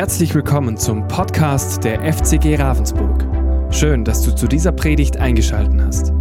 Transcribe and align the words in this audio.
Herzlich 0.00 0.34
willkommen 0.34 0.78
zum 0.78 1.06
Podcast 1.08 1.84
der 1.84 2.00
FCG 2.10 2.56
Ravensburg. 2.56 3.22
Schön, 3.70 4.02
dass 4.02 4.22
du 4.22 4.34
zu 4.34 4.46
dieser 4.46 4.72
Predigt 4.72 5.18
eingeschaltet 5.18 5.78
hast. 5.78 6.12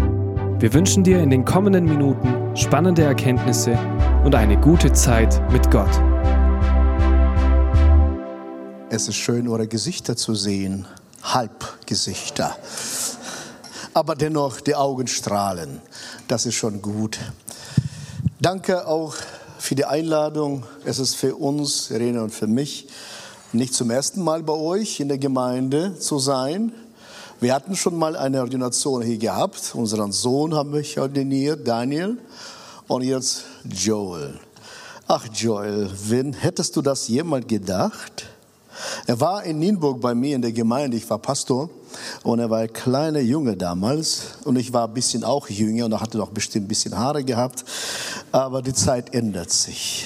Wir 0.60 0.74
wünschen 0.74 1.06
dir 1.06 1.24
in 1.24 1.30
den 1.30 1.46
kommenden 1.46 1.86
Minuten 1.86 2.58
spannende 2.58 3.04
Erkenntnisse 3.04 3.80
und 4.26 4.36
eine 4.36 4.60
gute 4.60 4.92
Zeit 4.92 5.42
mit 5.54 5.72
Gott. 5.72 5.90
Es 8.90 9.08
ist 9.08 9.16
schön, 9.16 9.48
eure 9.48 9.70
Gesichter 9.70 10.18
zu 10.18 10.36
sehen, 10.36 10.86
Halbgesichter. 11.24 12.58
Aber 13.94 14.16
dennoch 14.16 14.60
die 14.60 14.76
Augen 14.76 15.08
strahlen. 15.08 15.80
Das 16.28 16.46
ist 16.46 16.56
schon 16.56 16.82
gut. 16.82 17.18
Danke 18.42 18.86
auch 18.86 19.16
für 19.58 19.76
die 19.76 19.86
Einladung. 19.86 20.66
Es 20.84 21.00
ist 21.00 21.16
für 21.16 21.34
uns, 21.36 21.92
Irene 21.92 22.22
und 22.22 22.34
für 22.34 22.48
mich, 22.48 22.90
nicht 23.52 23.74
zum 23.74 23.90
ersten 23.90 24.24
Mal 24.24 24.44
bei 24.44 24.54
euch 24.54 25.00
in 25.00 25.08
der 25.08 25.18
Gemeinde 25.18 25.98
zu 25.98 26.20
sein. 26.20 26.72
Wir 27.40 27.54
hatten 27.54 27.76
schon 27.76 27.98
mal 27.98 28.16
eine 28.16 28.42
Ordination 28.42 29.02
hier 29.02 29.18
gehabt. 29.18 29.74
Unseren 29.74 30.12
Sohn 30.12 30.54
haben 30.54 30.74
wir 30.74 31.02
ordiniert, 31.02 31.68
Daniel, 31.68 32.18
und 32.88 33.04
jetzt 33.04 33.46
Joel. 33.64 34.40
Ach 35.08 35.26
Joel, 35.34 35.90
wen 36.06 36.34
hättest 36.34 36.76
du 36.76 36.82
das 36.82 37.08
jemals 37.08 37.48
gedacht? 37.48 38.28
Er 39.08 39.20
war 39.20 39.44
in 39.44 39.60
Nienburg 39.60 40.00
bei 40.00 40.14
mir 40.14 40.36
in 40.36 40.42
der 40.42 40.52
Gemeinde, 40.52 40.96
ich 40.96 41.10
war 41.10 41.18
Pastor 41.18 41.70
und 42.24 42.40
er 42.40 42.50
war 42.50 42.60
ein 42.60 42.72
kleiner 42.72 43.20
Junge 43.20 43.58
damals 43.58 44.38
und 44.46 44.56
ich 44.58 44.72
war 44.72 44.88
ein 44.88 44.94
bisschen 44.94 45.24
auch 45.24 45.50
jünger 45.50 45.86
und 45.86 46.00
hatte 46.00 46.18
noch 46.18 46.30
bestimmt 46.30 46.66
ein 46.66 46.68
bisschen 46.70 46.98
Haare 46.98 47.24
gehabt, 47.24 47.66
aber 48.32 48.62
die 48.62 48.74
Zeit 48.74 49.14
ändert 49.14 49.52
sich. 49.52 50.06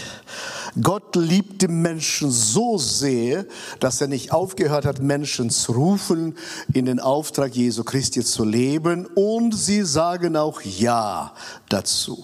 Gott 0.81 1.15
liebt 1.15 1.61
die 1.61 1.67
Menschen 1.67 2.31
so 2.31 2.77
sehr, 2.77 3.45
dass 3.79 4.01
er 4.01 4.07
nicht 4.07 4.31
aufgehört 4.31 4.85
hat, 4.85 5.01
Menschen 5.01 5.49
zu 5.49 5.73
rufen, 5.73 6.35
in 6.73 6.85
den 6.85 6.99
Auftrag 6.99 7.55
Jesu 7.55 7.83
Christi 7.83 8.23
zu 8.23 8.43
leben. 8.43 9.05
Und 9.05 9.55
sie 9.55 9.83
sagen 9.83 10.35
auch 10.35 10.61
Ja 10.61 11.33
dazu. 11.69 12.23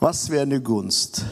Was 0.00 0.30
wäre 0.30 0.42
eine 0.42 0.60
Gunst? 0.60 1.24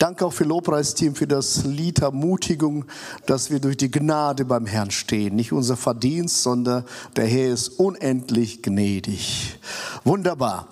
Danke 0.00 0.24
auch 0.24 0.32
für 0.32 0.44
Lobpreisteam 0.44 1.14
für 1.14 1.26
das 1.26 1.64
Lied 1.64 1.98
Ermutigung, 2.00 2.86
dass 3.26 3.50
wir 3.50 3.60
durch 3.60 3.76
die 3.76 3.90
Gnade 3.90 4.46
beim 4.46 4.64
Herrn 4.64 4.90
stehen. 4.90 5.36
Nicht 5.36 5.52
unser 5.52 5.76
Verdienst, 5.76 6.42
sondern 6.42 6.84
der 7.16 7.26
Herr 7.26 7.52
ist 7.52 7.68
unendlich 7.78 8.62
gnädig. 8.62 9.58
Wunderbar. 10.02 10.68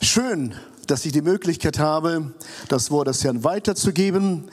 Schön, 0.00 0.54
dass 0.92 1.06
ich 1.06 1.12
die 1.12 1.22
Möglichkeit 1.22 1.78
habe, 1.78 2.34
das 2.68 2.90
Wort 2.90 3.08
des 3.08 3.24
Herrn 3.24 3.44
weiterzugeben. 3.44 4.50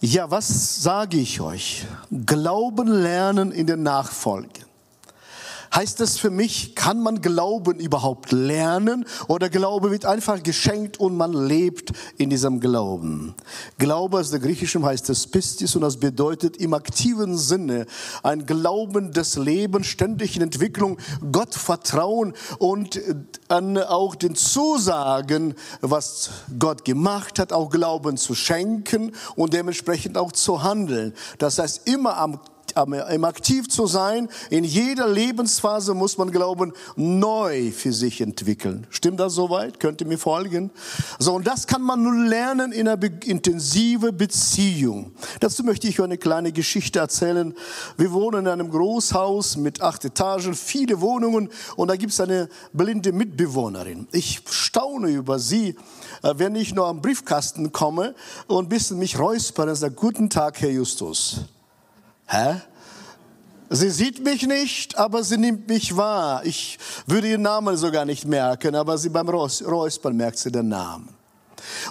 Ja, 0.00 0.28
was 0.28 0.82
sage 0.82 1.16
ich 1.18 1.40
euch? 1.40 1.86
Glauben 2.26 2.88
lernen 2.88 3.52
in 3.52 3.68
der 3.68 3.76
Nachfolge. 3.76 4.48
Heißt 5.72 6.00
das 6.00 6.18
für 6.18 6.30
mich, 6.30 6.74
kann 6.74 7.00
man 7.00 7.22
Glauben 7.22 7.78
überhaupt 7.78 8.32
lernen 8.32 9.04
oder 9.28 9.48
Glaube 9.48 9.92
wird 9.92 10.04
einfach 10.04 10.42
geschenkt 10.42 10.98
und 10.98 11.16
man 11.16 11.32
lebt 11.32 11.92
in 12.18 12.28
diesem 12.28 12.58
Glauben? 12.58 13.36
Glaube 13.78 14.18
aus 14.18 14.30
der 14.30 14.40
Griechischen 14.40 14.84
heißt 14.84 15.08
es 15.10 15.28
Pistis 15.28 15.76
und 15.76 15.82
das 15.82 15.98
bedeutet 15.98 16.56
im 16.56 16.74
aktiven 16.74 17.38
Sinne 17.38 17.86
ein 18.24 18.46
Glauben 18.46 19.12
des 19.12 19.36
Lebens, 19.36 19.86
ständig 19.86 20.34
in 20.34 20.42
Entwicklung, 20.42 20.98
Gott 21.30 21.54
vertrauen 21.54 22.34
und 22.58 23.00
an 23.46 23.78
auch 23.78 24.16
den 24.16 24.34
Zusagen, 24.34 25.54
was 25.82 26.30
Gott 26.58 26.84
gemacht 26.84 27.38
hat, 27.38 27.52
auch 27.52 27.70
Glauben 27.70 28.16
zu 28.16 28.34
schenken 28.34 29.12
und 29.36 29.54
dementsprechend 29.54 30.18
auch 30.18 30.32
zu 30.32 30.64
handeln. 30.64 31.14
Das 31.38 31.60
heißt, 31.60 31.86
immer 31.86 32.16
am 32.16 32.40
im 33.10 33.24
aktiv 33.24 33.68
zu 33.68 33.86
sein. 33.86 34.28
In 34.50 34.64
jeder 34.64 35.08
Lebensphase 35.08 35.94
muss 35.94 36.18
man 36.18 36.30
Glauben 36.30 36.72
neu 36.96 37.72
für 37.72 37.92
sich 37.92 38.20
entwickeln. 38.20 38.86
Stimmt 38.90 39.20
das 39.20 39.34
soweit? 39.34 39.80
Könnt 39.80 40.00
ihr 40.00 40.06
mir 40.06 40.18
folgen? 40.18 40.70
So, 41.18 41.34
und 41.34 41.46
das 41.46 41.66
kann 41.66 41.82
man 41.82 42.02
nun 42.02 42.26
lernen 42.26 42.72
in 42.72 42.88
einer 42.88 43.02
intensiven 43.24 44.16
Beziehung. 44.16 45.12
Dazu 45.40 45.64
möchte 45.64 45.88
ich 45.88 46.00
eine 46.00 46.18
kleine 46.18 46.52
Geschichte 46.52 46.98
erzählen. 46.98 47.54
Wir 47.96 48.12
wohnen 48.12 48.40
in 48.40 48.48
einem 48.48 48.70
Großhaus 48.70 49.56
mit 49.56 49.80
acht 49.80 50.04
Etagen, 50.04 50.54
viele 50.54 51.00
Wohnungen 51.00 51.50
und 51.76 51.88
da 51.88 51.96
gibt 51.96 52.12
es 52.12 52.20
eine 52.20 52.48
blinde 52.72 53.12
Mitbewohnerin. 53.12 54.08
Ich 54.12 54.42
staune 54.50 55.10
über 55.10 55.38
sie, 55.38 55.76
äh, 56.22 56.34
wenn 56.36 56.54
ich 56.54 56.74
nur 56.74 56.86
am 56.86 57.00
Briefkasten 57.00 57.72
komme 57.72 58.14
und 58.46 58.66
ein 58.66 58.68
bisschen 58.68 58.98
mich 58.98 59.18
räuspere 59.18 59.70
und 59.70 59.76
sage, 59.76 59.94
guten 59.94 60.30
Tag, 60.30 60.60
Herr 60.60 60.70
Justus. 60.70 61.44
Hä? 62.30 62.60
Sie 63.72 63.90
sieht 63.90 64.24
mich 64.24 64.46
nicht, 64.46 64.96
aber 64.98 65.22
sie 65.22 65.36
nimmt 65.36 65.68
mich 65.68 65.96
wahr. 65.96 66.44
Ich 66.44 66.78
würde 67.06 67.28
ihren 67.28 67.42
Namen 67.42 67.76
sogar 67.76 68.04
nicht 68.04 68.24
merken, 68.24 68.74
aber 68.74 68.98
sie 68.98 69.08
beim 69.08 69.28
Räuspern 69.28 70.16
merkt 70.16 70.38
sie 70.38 70.50
den 70.50 70.68
Namen. 70.68 71.08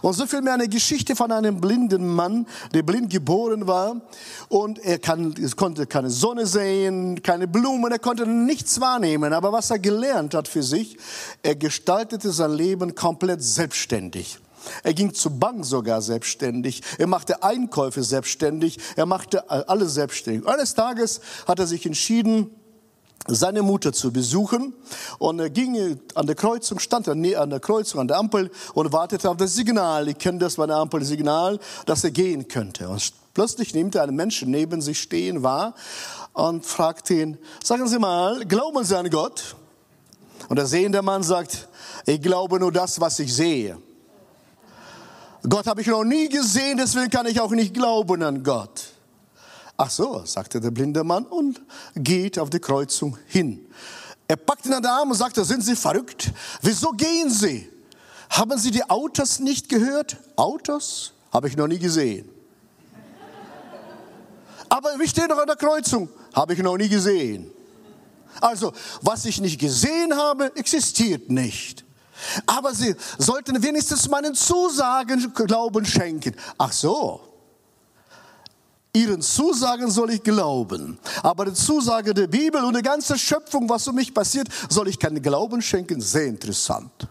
Und 0.02 0.14
so 0.14 0.26
fiel 0.26 0.42
mir 0.42 0.54
eine 0.54 0.68
Geschichte 0.68 1.16
von 1.16 1.32
einem 1.32 1.60
blinden 1.60 2.08
Mann, 2.08 2.46
der 2.74 2.84
blind 2.84 3.10
geboren 3.10 3.68
war 3.68 4.02
und 4.48 4.80
er 4.80 5.00
kann, 5.00 5.34
konnte 5.56 5.86
keine 5.86 6.10
Sonne 6.10 6.46
sehen, 6.46 7.22
keine 7.22 7.48
Blumen, 7.48 7.92
er 7.92 8.00
konnte 8.00 8.26
nichts 8.26 8.80
wahrnehmen. 8.80 9.34
Aber 9.34 9.52
was 9.52 9.72
er 9.72 9.80
gelernt 9.80 10.34
hat 10.34 10.48
für 10.48 10.64
sich, 10.64 10.98
er 11.44 11.56
gestaltete 11.56 12.32
sein 12.32 12.52
Leben 12.52 12.96
komplett 12.96 13.44
selbstständig. 13.44 14.40
Er 14.84 14.94
ging 14.94 15.14
zu 15.14 15.30
Bank 15.32 15.66
sogar 15.66 16.02
selbstständig. 16.02 16.82
Er 16.98 17.08
machte 17.08 17.44
Einkäufe 17.44 18.04
selbstständig. 18.04 18.78
Er 18.96 19.06
machte 19.06 19.50
alles 19.50 19.94
selbstständig. 19.94 20.48
Eines 20.48 20.74
Tages 20.74 21.22
hat 21.48 21.60
er 21.60 21.68
sich 21.68 21.86
entschieden, 21.86 22.52
seine 23.28 23.62
Mutter 23.62 23.94
zu 23.94 24.12
besuchen 24.12 24.74
und 25.20 25.40
er 25.40 25.50
ging 25.50 26.00
an 26.16 26.26
der 26.26 26.36
Kreuzung, 26.36 26.80
stand 26.80 27.08
er 27.08 27.14
an 27.14 27.50
der 27.50 27.60
Kreuzung, 27.60 28.02
an 28.02 28.08
der 28.08 28.18
Ampel 28.18 28.50
und 28.74 28.92
wartete 28.92 29.30
auf 29.30 29.38
das 29.38 29.56
Signal. 29.56 30.08
Ich 30.08 30.18
kenne 30.18 30.40
das 30.40 30.56
bei 30.56 30.66
der 30.66 30.78
Ampel, 30.78 31.04
Signal, 31.04 31.60
dass 31.86 32.04
er 32.04 32.12
gehen 32.12 32.48
könnte. 32.48 32.90
Und 32.90 33.14
plötzlich 33.34 33.74
nimmt 33.74 33.96
er 33.96 34.04
einen 34.04 34.16
Menschen 34.16 34.52
neben 34.52 34.82
sich 34.82 35.00
stehen 35.00 35.44
wahr 35.44 35.76
und 36.34 36.66
fragt 36.66 37.10
ihn, 37.10 37.38
sagen 37.64 37.88
Sie 37.88 38.00
mal, 38.00 38.46
glauben 38.46 38.84
Sie 38.84 38.98
an 38.98 39.10
Gott? 39.10 39.56
Und 40.48 40.56
der 40.56 40.66
sehende 40.66 41.02
Mann 41.02 41.22
sagt, 41.22 41.68
ich 42.06 42.22
glaube 42.22 42.60
nur 42.60 42.72
das, 42.72 43.00
was 43.00 43.20
ich 43.20 43.34
sehe. 43.34 43.78
Gott 45.48 45.68
habe 45.68 45.82
ich 45.82 45.88
noch 45.88 46.04
nie 46.04 46.28
gesehen, 46.28 46.78
deswegen 46.78 47.10
kann 47.10 47.26
ich 47.26 47.40
auch 47.40 47.52
nicht 47.52 47.74
glauben 47.74 48.22
an 48.24 48.44
Gott. 48.44 48.90
Ach 49.78 49.90
so, 49.90 50.24
sagte 50.26 50.60
der 50.60 50.72
blinde 50.72 51.04
Mann 51.04 51.26
und 51.26 51.62
geht 51.96 52.38
auf 52.38 52.50
die 52.50 52.60
Kreuzung 52.60 53.18
hin. 53.28 53.66
Er 54.28 54.36
packt 54.36 54.66
ihn 54.66 54.74
an 54.74 54.84
den 54.84 54.92
Arm 54.92 55.10
und 55.10 55.16
sagte, 55.16 55.46
sind 55.46 55.64
Sie 55.64 55.76
verrückt? 55.76 56.32
Wieso 56.62 56.92
gehen 56.92 57.30
Sie? 57.30 57.70
Haben 58.30 58.58
Sie 58.58 58.72
die 58.72 58.88
Autos 58.90 59.40
nicht 59.40 59.70
gehört? 59.70 60.18
Autos? 60.36 61.14
Habe 61.32 61.48
ich 61.48 61.56
noch 61.56 61.68
nie 61.68 61.80
gesehen. 61.80 62.30
Aber 64.68 65.00
wir 65.00 65.08
stehen 65.08 65.30
doch 65.30 65.40
an 65.40 65.48
der 65.48 65.56
Kreuzung. 65.56 66.10
Habe 66.34 66.54
ich 66.54 66.60
noch 66.60 66.78
nie 66.78 66.90
gesehen. 66.90 67.50
Also, 68.42 68.74
was 69.02 69.26
ich 69.26 69.42
nicht 69.42 69.60
gesehen 69.60 70.16
habe, 70.16 70.56
existiert 70.56 71.30
nicht. 71.30 71.86
Aber 72.46 72.74
sie 72.74 72.96
sollten 73.18 73.62
wenigstens 73.62 74.10
meinen 74.10 74.36
Zusagen 74.36 75.34
Glauben 75.34 75.86
schenken. 75.86 76.36
Ach 76.58 76.72
so. 76.72 77.22
Ihren 78.94 79.22
Zusagen 79.22 79.92
soll 79.92 80.12
ich 80.12 80.24
glauben. 80.24 80.98
Aber 81.22 81.46
die 81.46 81.54
Zusage 81.54 82.14
der 82.14 82.28
Bibel 82.28 82.64
und 82.64 82.74
der 82.74 82.82
ganzen 82.82 83.18
Schöpfung, 83.20 83.70
was 83.70 83.88
um 83.88 83.96
mich 83.96 84.14
passiert, 84.14 84.48
soll 84.68 84.88
ich 84.88 84.98
keinen 84.98 85.22
Glauben 85.22 85.62
schenken. 85.62 86.02
Sehr 86.02 86.26
interessant. 86.26 87.08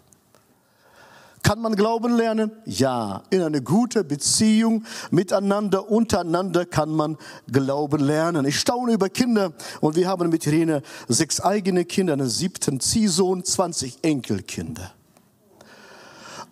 Kann 1.43 1.61
man 1.61 1.77
Glauben 1.77 2.15
lernen? 2.15 2.51
Ja. 2.67 3.23
In 3.31 3.43
einer 3.43 3.61
guten 3.61 4.07
Beziehung 4.07 4.85
miteinander, 5.11 5.89
untereinander 5.89 6.67
kann 6.67 6.91
man 6.91 7.17
Glauben 7.51 8.01
lernen. 8.01 8.45
Ich 8.45 8.59
staune 8.59 8.93
über 8.93 9.09
Kinder 9.09 9.53
und 9.81 9.95
wir 9.97 10.09
haben 10.09 10.31
mit 10.31 10.47
Irene 10.47 10.83
sechs 11.07 11.41
eigene 11.41 11.85
Kinder, 11.85 12.15
einen 12.15 12.29
siebten 12.29 12.81
Ziehsohn, 12.81 13.45
20 13.45 13.99
Enkelkinder. 14.03 14.93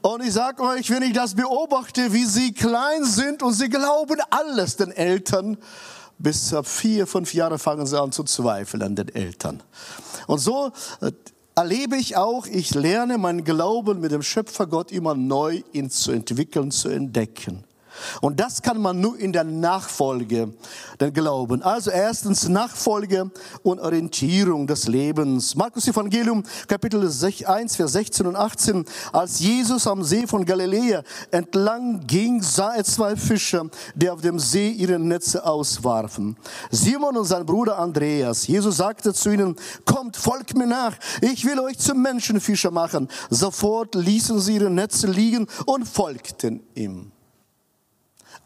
Und 0.06 0.22
ich 0.22 0.34
sage 0.34 0.62
euch, 0.62 0.88
wenn 0.90 1.02
ich 1.02 1.14
das 1.14 1.34
beobachte, 1.34 2.12
wie 2.12 2.26
sie 2.26 2.52
klein 2.52 3.02
sind 3.02 3.42
und 3.42 3.54
sie 3.54 3.68
glauben 3.68 4.18
alles 4.30 4.76
den 4.76 4.92
Eltern, 4.92 5.58
bis 6.16 6.54
ab 6.54 6.68
vier, 6.68 7.08
fünf 7.08 7.34
Jahre 7.34 7.58
fangen 7.58 7.86
sie 7.86 8.00
an 8.00 8.12
zu 8.12 8.22
zweifeln 8.22 8.84
an 8.84 8.94
den 8.94 9.12
Eltern. 9.12 9.64
Und 10.28 10.38
so 10.38 10.70
äh, 11.00 11.10
erlebe 11.56 11.96
ich 11.96 12.16
auch, 12.16 12.46
ich 12.46 12.72
lerne 12.72 13.18
meinen 13.18 13.42
Glauben 13.42 13.98
mit 13.98 14.12
dem 14.12 14.22
Schöpfergott 14.22 14.92
immer 14.92 15.16
neu 15.16 15.64
ihn 15.72 15.90
zu 15.90 16.12
entwickeln, 16.12 16.70
zu 16.70 16.88
entdecken. 16.88 17.64
Und 18.20 18.40
das 18.40 18.62
kann 18.62 18.80
man 18.80 19.00
nur 19.00 19.18
in 19.18 19.32
der 19.32 19.44
Nachfolge 19.44 20.52
den 21.00 21.12
glauben. 21.12 21.62
Also 21.62 21.90
erstens 21.90 22.48
Nachfolge 22.48 23.30
und 23.62 23.80
Orientierung 23.80 24.66
des 24.66 24.88
Lebens. 24.88 25.54
Markus 25.54 25.88
Evangelium 25.88 26.42
Kapitel 26.68 27.02
1, 27.06 27.76
Vers 27.76 27.92
16 27.92 28.26
und 28.26 28.36
18. 28.36 28.84
Als 29.12 29.40
Jesus 29.40 29.86
am 29.86 30.02
See 30.02 30.26
von 30.26 30.44
Galiläa 30.44 31.02
entlang 31.30 32.06
ging, 32.06 32.42
sah 32.42 32.74
er 32.74 32.84
zwei 32.84 33.16
Fischer, 33.16 33.66
die 33.94 34.08
auf 34.08 34.20
dem 34.20 34.38
See 34.38 34.70
ihre 34.70 34.98
Netze 34.98 35.44
auswarfen. 35.44 36.36
Simon 36.70 37.16
und 37.16 37.24
sein 37.24 37.46
Bruder 37.46 37.78
Andreas. 37.78 38.46
Jesus 38.46 38.78
sagte 38.78 39.12
zu 39.14 39.30
ihnen, 39.30 39.56
kommt, 39.84 40.16
folgt 40.16 40.56
mir 40.56 40.66
nach. 40.66 40.94
Ich 41.20 41.44
will 41.44 41.58
euch 41.60 41.78
zum 41.78 42.02
Menschenfischer 42.02 42.70
machen. 42.70 43.08
Sofort 43.30 43.94
ließen 43.94 44.40
sie 44.40 44.56
ihre 44.56 44.70
Netze 44.70 45.06
liegen 45.06 45.46
und 45.66 45.86
folgten 45.86 46.60
ihm. 46.74 47.12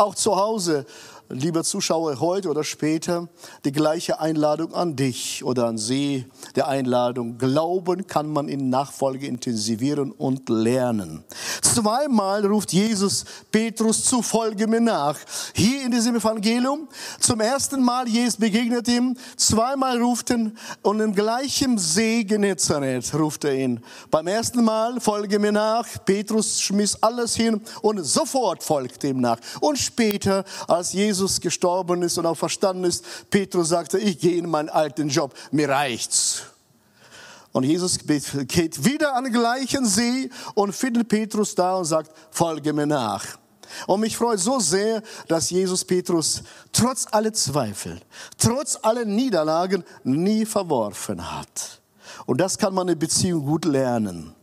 Auch 0.00 0.14
zu 0.14 0.34
Hause 0.34 0.86
lieber 1.30 1.62
Zuschauer, 1.62 2.20
heute 2.20 2.48
oder 2.48 2.64
später 2.64 3.28
die 3.64 3.72
gleiche 3.72 4.20
Einladung 4.20 4.74
an 4.74 4.96
dich 4.96 5.44
oder 5.44 5.66
an 5.66 5.78
Sie, 5.78 6.26
der 6.56 6.68
Einladung. 6.68 7.38
Glauben 7.38 8.06
kann 8.06 8.28
man 8.28 8.48
in 8.48 8.68
Nachfolge 8.68 9.26
intensivieren 9.26 10.10
und 10.12 10.48
lernen. 10.48 11.24
Zweimal 11.62 12.44
ruft 12.44 12.72
Jesus 12.72 13.24
Petrus 13.52 14.04
zu, 14.04 14.22
folge 14.22 14.66
mir 14.66 14.80
nach. 14.80 15.16
Hier 15.54 15.84
in 15.84 15.92
diesem 15.92 16.16
Evangelium, 16.16 16.88
zum 17.20 17.40
ersten 17.40 17.82
Mal, 17.82 18.08
Jesus 18.08 18.36
begegnet 18.36 18.88
ihm, 18.88 19.16
zweimal 19.36 20.00
ruft 20.00 20.30
ihn 20.30 20.56
und 20.82 21.00
im 21.00 21.14
gleichen 21.14 21.78
See 21.78 22.24
Genezareth 22.24 23.14
ruft 23.14 23.44
er 23.44 23.54
ihn. 23.54 23.80
Beim 24.10 24.26
ersten 24.26 24.64
Mal, 24.64 25.00
folge 25.00 25.38
mir 25.38 25.52
nach, 25.52 25.86
Petrus 26.04 26.60
schmiss 26.60 27.00
alles 27.00 27.36
hin 27.36 27.60
und 27.82 28.02
sofort 28.04 28.64
folgt 28.64 29.04
ihm 29.04 29.20
nach. 29.20 29.38
Und 29.60 29.78
später, 29.78 30.44
als 30.66 30.92
Jesus 30.92 31.19
Jesus 31.20 31.40
gestorben 31.40 32.02
ist 32.02 32.16
und 32.16 32.24
auch 32.24 32.36
verstanden 32.36 32.84
ist, 32.84 33.04
Petrus 33.28 33.68
sagte, 33.68 33.98
ich 33.98 34.18
gehe 34.18 34.38
in 34.38 34.48
meinen 34.48 34.70
alten 34.70 35.10
Job, 35.10 35.34
mir 35.50 35.68
reicht's. 35.68 36.44
Und 37.52 37.64
Jesus 37.64 37.98
geht 37.98 38.84
wieder 38.84 39.14
an 39.14 39.24
den 39.24 39.34
gleichen 39.34 39.84
See 39.84 40.30
und 40.54 40.74
findet 40.74 41.08
Petrus 41.08 41.54
da 41.54 41.76
und 41.76 41.84
sagt, 41.84 42.10
folge 42.30 42.72
mir 42.72 42.86
nach. 42.86 43.26
Und 43.86 44.00
mich 44.00 44.16
freut 44.16 44.38
so 44.38 44.60
sehr, 44.60 45.02
dass 45.28 45.50
Jesus 45.50 45.84
Petrus 45.84 46.42
trotz 46.72 47.06
aller 47.10 47.34
Zweifel, 47.34 48.00
trotz 48.38 48.78
aller 48.80 49.04
Niederlagen 49.04 49.84
nie 50.02 50.46
verworfen 50.46 51.38
hat. 51.38 51.80
Und 52.24 52.40
das 52.40 52.56
kann 52.56 52.72
man 52.72 52.88
in 52.88 52.98
Beziehung 52.98 53.44
gut 53.44 53.66
lernen. 53.66 54.34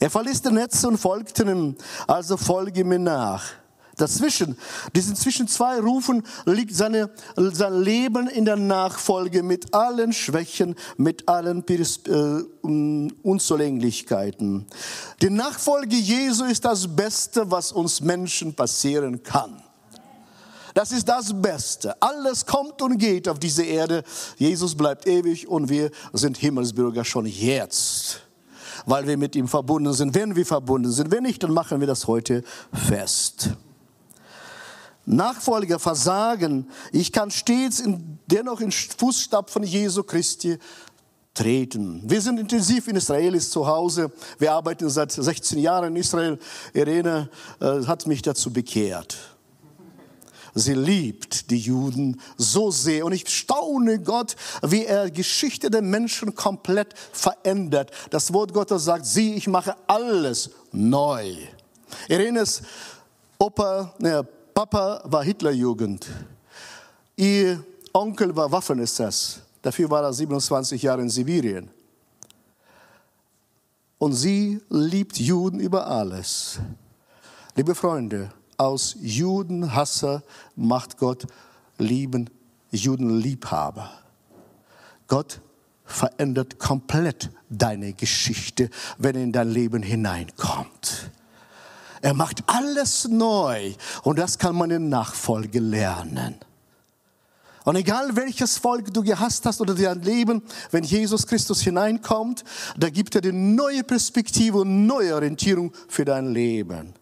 Er 0.00 0.10
verließ 0.10 0.40
das 0.42 0.52
Netz 0.52 0.82
und 0.84 0.96
folgte 0.96 1.42
ihm, 1.42 1.76
also 2.06 2.36
folge 2.36 2.84
mir 2.84 2.98
nach. 2.98 3.61
Dazwischen, 4.02 4.56
diesen 4.96 5.14
zwischen 5.14 5.46
zwei 5.46 5.78
Rufen 5.78 6.24
liegt 6.44 6.74
seine, 6.74 7.08
sein 7.36 7.82
Leben 7.82 8.26
in 8.26 8.44
der 8.44 8.56
Nachfolge 8.56 9.44
mit 9.44 9.72
allen 9.72 10.12
Schwächen, 10.12 10.74
mit 10.96 11.28
allen 11.28 11.64
äh, 11.68 12.42
Unzulänglichkeiten. 13.22 14.66
Die 15.20 15.30
Nachfolge 15.30 15.94
Jesu 15.94 16.46
ist 16.46 16.64
das 16.64 16.88
Beste, 16.88 17.48
was 17.48 17.70
uns 17.70 18.00
Menschen 18.00 18.54
passieren 18.54 19.22
kann. 19.22 19.62
Das 20.74 20.90
ist 20.90 21.08
das 21.08 21.32
Beste. 21.40 21.94
Alles 22.02 22.44
kommt 22.44 22.82
und 22.82 22.98
geht 22.98 23.28
auf 23.28 23.38
diese 23.38 23.62
Erde. 23.62 24.02
Jesus 24.36 24.74
bleibt 24.74 25.06
ewig 25.06 25.46
und 25.46 25.68
wir 25.68 25.92
sind 26.12 26.38
Himmelsbürger 26.38 27.04
schon 27.04 27.26
jetzt, 27.26 28.18
weil 28.84 29.06
wir 29.06 29.16
mit 29.16 29.36
ihm 29.36 29.46
verbunden 29.46 29.92
sind. 29.92 30.12
Wenn 30.12 30.34
wir 30.34 30.44
verbunden 30.44 30.90
sind, 30.90 31.12
wenn 31.12 31.22
nicht, 31.22 31.40
dann 31.44 31.52
machen 31.52 31.78
wir 31.78 31.86
das 31.86 32.08
heute 32.08 32.42
fest. 32.72 33.50
Nachfolger 35.04 35.78
versagen, 35.78 36.68
ich 36.92 37.12
kann 37.12 37.30
stets 37.30 37.80
in, 37.80 38.18
dennoch 38.26 38.60
in 38.60 38.70
Fußstapfen 38.70 39.64
Jesu 39.64 40.02
Christi 40.02 40.58
treten. 41.34 42.02
Wir 42.04 42.20
sind 42.20 42.38
intensiv 42.38 42.88
in 42.88 42.96
Israel, 42.96 43.34
ist 43.34 43.52
zu 43.52 43.66
Hause. 43.66 44.12
Wir 44.38 44.52
arbeiten 44.52 44.88
seit 44.90 45.12
16 45.12 45.58
Jahren 45.58 45.88
in 45.88 45.96
Israel. 45.96 46.38
Irene 46.72 47.30
äh, 47.60 47.84
hat 47.86 48.06
mich 48.06 48.22
dazu 48.22 48.52
bekehrt. 48.52 49.16
Sie 50.54 50.74
liebt 50.74 51.50
die 51.50 51.58
Juden 51.58 52.20
so 52.36 52.70
sehr 52.70 53.06
und 53.06 53.12
ich 53.12 53.26
staune 53.28 54.00
Gott, 54.00 54.36
wie 54.62 54.84
er 54.84 55.10
Geschichte 55.10 55.70
der 55.70 55.80
Menschen 55.80 56.34
komplett 56.34 56.94
verändert. 57.12 57.90
Das 58.10 58.34
Wort 58.34 58.52
Gottes 58.52 58.84
sagt, 58.84 59.06
sieh, 59.06 59.34
ich 59.34 59.46
mache 59.46 59.74
alles 59.86 60.50
neu. 60.70 61.34
Irenes 62.08 62.62
Opa, 63.38 63.94
ne, 63.98 64.28
Papa 64.54 65.00
war 65.04 65.24
Hitlerjugend. 65.24 66.06
Ihr 67.16 67.64
Onkel 67.92 68.34
war 68.34 68.50
Waffen-SS. 68.50 69.40
Dafür 69.62 69.88
war 69.90 70.02
er 70.02 70.12
27 70.12 70.82
Jahre 70.82 71.02
in 71.02 71.08
Sibirien. 71.08 71.70
Und 73.98 74.14
sie 74.14 74.60
liebt 74.68 75.18
Juden 75.18 75.60
über 75.60 75.86
alles. 75.86 76.58
Liebe 77.54 77.74
Freunde, 77.74 78.32
aus 78.56 78.96
Judenhasser 79.00 80.22
macht 80.56 80.98
Gott 80.98 81.26
lieben 81.78 82.28
Judenliebhaber. 82.70 83.90
Gott 85.06 85.40
verändert 85.84 86.58
komplett 86.58 87.30
deine 87.48 87.92
Geschichte, 87.92 88.70
wenn 88.98 89.16
er 89.16 89.22
in 89.22 89.32
dein 89.32 89.50
Leben 89.50 89.82
hineinkommt. 89.82 91.10
Er 92.02 92.14
macht 92.14 92.42
alles 92.48 93.08
neu 93.08 93.72
und 94.02 94.18
das 94.18 94.38
kann 94.38 94.56
man 94.56 94.70
in 94.70 94.88
Nachfolge 94.88 95.60
lernen. 95.60 96.34
Und 97.64 97.76
egal 97.76 98.16
welches 98.16 98.58
Volk 98.58 98.92
du 98.92 99.04
gehasst 99.04 99.46
hast 99.46 99.60
oder 99.60 99.74
dein 99.74 100.02
Leben, 100.02 100.42
wenn 100.72 100.82
Jesus 100.82 101.26
Christus 101.28 101.60
hineinkommt, 101.62 102.42
da 102.76 102.90
gibt 102.90 103.14
er 103.14 103.20
dir 103.20 103.32
neue 103.32 103.84
Perspektive 103.84 104.58
und 104.58 104.84
neue 104.86 105.14
Orientierung 105.14 105.72
für 105.86 106.04
dein 106.04 106.32
Leben. 106.32 106.92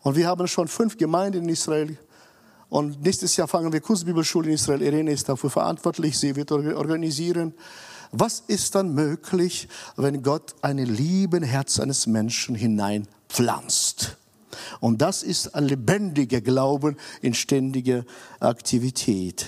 Und 0.00 0.16
wir 0.16 0.26
haben 0.26 0.48
schon 0.48 0.66
fünf 0.66 0.96
Gemeinden 0.96 1.44
in 1.44 1.48
Israel. 1.48 1.96
Und 2.68 3.00
nächstes 3.02 3.36
Jahr 3.36 3.46
fangen 3.46 3.72
wir 3.72 3.80
Kursbibelschule 3.80 4.48
in 4.48 4.54
Israel. 4.54 4.82
Irene 4.82 5.12
ist 5.12 5.28
dafür 5.28 5.50
verantwortlich. 5.50 6.18
Sie 6.18 6.34
wird 6.34 6.50
organisieren. 6.50 7.54
Was 8.10 8.42
ist 8.48 8.74
dann 8.74 8.92
möglich, 8.92 9.68
wenn 9.96 10.20
Gott 10.22 10.56
ein 10.62 10.78
lieben 10.78 11.44
Herz 11.44 11.78
eines 11.78 12.08
Menschen 12.08 12.56
hineinpflanzt? 13.28 14.16
Und 14.80 15.02
das 15.02 15.22
ist 15.22 15.54
ein 15.54 15.68
lebendiger 15.68 16.40
Glauben 16.40 16.96
in 17.20 17.34
ständiger 17.34 18.04
Aktivität. 18.40 19.46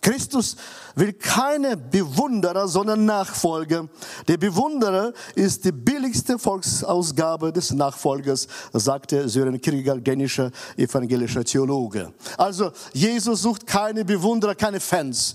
Christus 0.00 0.56
will 0.94 1.12
keine 1.12 1.76
Bewunderer, 1.76 2.68
sondern 2.68 3.04
Nachfolger. 3.04 3.88
Der 4.28 4.36
Bewunderer 4.36 5.12
ist 5.34 5.64
die 5.64 5.72
billigste 5.72 6.38
Volksausgabe 6.38 7.52
des 7.52 7.72
Nachfolgers, 7.72 8.48
sagte 8.72 9.28
Sören 9.28 9.60
Kierkegaard, 9.60 10.06
dänischer 10.06 10.50
evangelischer 10.76 11.44
Theologe. 11.44 12.12
Also 12.36 12.72
Jesus 12.92 13.42
sucht 13.42 13.66
keine 13.66 14.04
Bewunderer, 14.04 14.54
keine 14.54 14.80
Fans. 14.80 15.34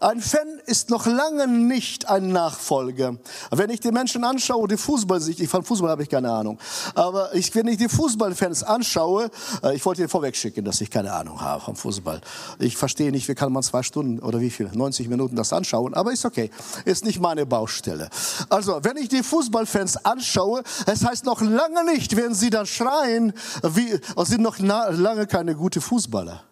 Ein 0.00 0.20
Fan 0.20 0.60
ist 0.66 0.90
noch 0.90 1.06
lange 1.06 1.48
nicht 1.48 2.08
ein 2.10 2.28
Nachfolger. 2.28 3.16
Wenn 3.50 3.70
ich 3.70 3.80
die 3.80 3.90
Menschen 3.90 4.22
anschaue, 4.24 4.68
die 4.68 4.76
Fußball, 4.76 5.20
ich 5.28 5.48
von 5.48 5.64
Fußball 5.64 5.90
habe 5.90 6.02
ich 6.02 6.10
keine 6.10 6.30
Ahnung, 6.30 6.58
aber 6.94 7.34
ich, 7.34 7.54
wenn 7.54 7.68
ich 7.68 7.78
die 7.78 7.88
Fußballfans 7.88 8.64
anschaue, 8.64 9.30
äh, 9.62 9.74
ich 9.74 9.84
wollte 9.86 10.02
dir 10.02 10.08
vorweg 10.08 10.36
schicken, 10.36 10.64
dass 10.64 10.80
ich 10.80 10.90
keine 10.90 11.12
Ahnung 11.12 11.40
habe 11.40 11.62
vom 11.62 11.76
Fußball. 11.76 12.20
Ich 12.58 12.76
verstehe 12.76 13.10
nicht, 13.10 13.28
wie 13.28 13.34
kann 13.34 13.52
man 13.52 13.62
zwei 13.62 13.82
Stunden 13.82 14.18
oder 14.18 14.40
wie 14.40 14.50
viel, 14.50 14.70
90 14.72 14.93
Minuten 15.00 15.36
das 15.36 15.52
anschauen, 15.52 15.94
aber 15.94 16.12
ist 16.12 16.24
okay, 16.24 16.50
ist 16.84 17.04
nicht 17.04 17.20
meine 17.20 17.46
Baustelle. 17.46 18.08
Also, 18.48 18.78
wenn 18.82 18.96
ich 18.96 19.08
die 19.08 19.22
Fußballfans 19.22 20.04
anschaue, 20.04 20.62
es 20.86 21.04
heißt 21.04 21.24
noch 21.24 21.40
lange 21.40 21.84
nicht, 21.84 22.16
wenn 22.16 22.34
sie 22.34 22.50
dann 22.50 22.66
schreien, 22.66 23.32
wie, 23.62 23.98
sind 24.24 24.42
noch 24.42 24.58
lange 24.58 25.26
keine 25.26 25.54
gute 25.54 25.80
Fußballer. 25.80 26.42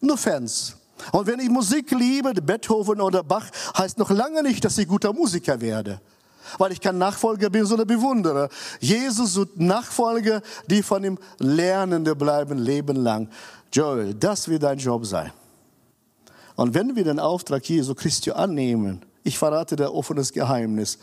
Nur 0.00 0.18
Fans. 0.18 0.76
Und 1.12 1.26
wenn 1.26 1.40
ich 1.40 1.48
Musik 1.48 1.90
liebe, 1.90 2.32
Beethoven 2.34 3.00
oder 3.00 3.22
Bach, 3.22 3.46
heißt 3.76 3.98
noch 3.98 4.10
lange 4.10 4.42
nicht, 4.42 4.64
dass 4.64 4.78
ich 4.78 4.88
guter 4.88 5.12
Musiker 5.12 5.60
werde. 5.60 6.00
Weil 6.58 6.72
ich 6.72 6.80
kein 6.80 6.96
Nachfolger 6.98 7.50
bin, 7.50 7.66
sondern 7.66 7.88
Bewunderer. 7.88 8.48
Jesus 8.80 9.34
sucht 9.34 9.58
Nachfolger, 9.58 10.42
die 10.68 10.82
von 10.82 11.02
ihm 11.04 11.18
Lernende 11.38 12.14
bleiben, 12.14 12.58
Leben 12.58 12.96
lang. 12.96 13.28
Joel, 13.72 14.14
das 14.14 14.48
wird 14.48 14.62
dein 14.62 14.78
Job 14.78 15.04
sein. 15.04 15.32
Und 16.56 16.74
wenn 16.74 16.96
wir 16.96 17.04
den 17.04 17.20
Auftrag 17.20 17.68
Jesu 17.68 17.94
Christi 17.94 18.32
annehmen, 18.32 19.04
ich 19.22 19.38
verrate 19.38 19.76
dir 19.76 19.92
offenes 19.92 20.32
Geheimnis, 20.32 20.98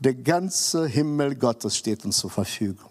der 0.00 0.14
ganze 0.14 0.86
Himmel 0.86 1.36
Gottes 1.36 1.76
steht 1.76 2.04
uns 2.04 2.18
zur 2.18 2.30
Verfügung. 2.30 2.90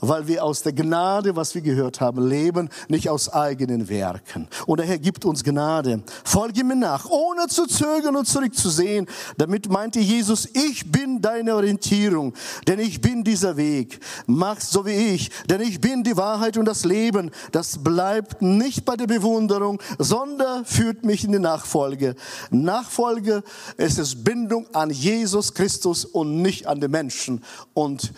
Weil 0.00 0.26
wir 0.26 0.44
aus 0.44 0.62
der 0.62 0.72
Gnade, 0.72 1.36
was 1.36 1.54
wir 1.54 1.62
gehört 1.62 2.00
haben, 2.00 2.26
leben, 2.26 2.68
nicht 2.88 3.08
aus 3.08 3.28
eigenen 3.28 3.88
Werken. 3.88 4.48
Und 4.66 4.80
der 4.80 4.86
Herr 4.86 4.98
gibt 4.98 5.24
uns 5.24 5.44
Gnade. 5.44 6.02
Folge 6.24 6.64
mir 6.64 6.76
nach, 6.76 7.08
ohne 7.08 7.46
zu 7.48 7.66
zögern 7.66 8.16
und 8.16 8.26
zurückzusehen. 8.26 9.06
Damit 9.36 9.68
meinte 9.68 10.00
Jesus, 10.00 10.48
ich 10.52 10.90
bin 10.90 11.20
deine 11.20 11.54
Orientierung, 11.54 12.34
denn 12.66 12.78
ich 12.78 13.00
bin 13.00 13.24
dieser 13.24 13.56
Weg. 13.56 14.00
Mach 14.26 14.60
so 14.60 14.84
wie 14.86 15.14
ich, 15.14 15.30
denn 15.48 15.60
ich 15.60 15.80
bin 15.80 16.02
die 16.02 16.16
Wahrheit 16.16 16.56
und 16.56 16.64
das 16.64 16.84
Leben. 16.84 17.30
Das 17.52 17.82
bleibt 17.82 18.42
nicht 18.42 18.84
bei 18.84 18.96
der 18.96 19.06
Bewunderung, 19.06 19.80
sondern 19.98 20.64
führt 20.64 21.04
mich 21.04 21.24
in 21.24 21.32
die 21.32 21.38
Nachfolge. 21.38 22.14
Nachfolge, 22.50 23.42
es 23.76 23.98
ist 23.98 24.24
Bindung 24.24 24.66
an 24.74 24.90
Jesus 24.90 25.54
Christus 25.54 26.04
und 26.04 26.42
nicht 26.42 26.66
an 26.66 26.80
den 26.80 26.90
Menschen. 26.90 27.42
Und 27.74 28.12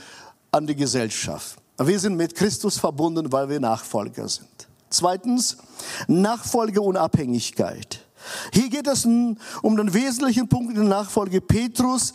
an 0.50 0.66
die 0.66 0.76
Gesellschaft. 0.76 1.58
Wir 1.78 1.98
sind 1.98 2.16
mit 2.16 2.34
Christus 2.34 2.78
verbunden, 2.78 3.32
weil 3.32 3.48
wir 3.48 3.60
Nachfolger 3.60 4.28
sind. 4.28 4.48
Zweitens, 4.90 5.56
Nachfolge 6.08 6.80
und 6.80 6.96
Abhängigkeit. 6.96 8.04
Hier 8.52 8.68
geht 8.68 8.86
es 8.86 9.06
um 9.06 9.36
den 9.62 9.94
wesentlichen 9.94 10.48
Punkt 10.48 10.70
in 10.70 10.76
der 10.76 10.84
Nachfolge. 10.84 11.40
Petrus 11.40 12.12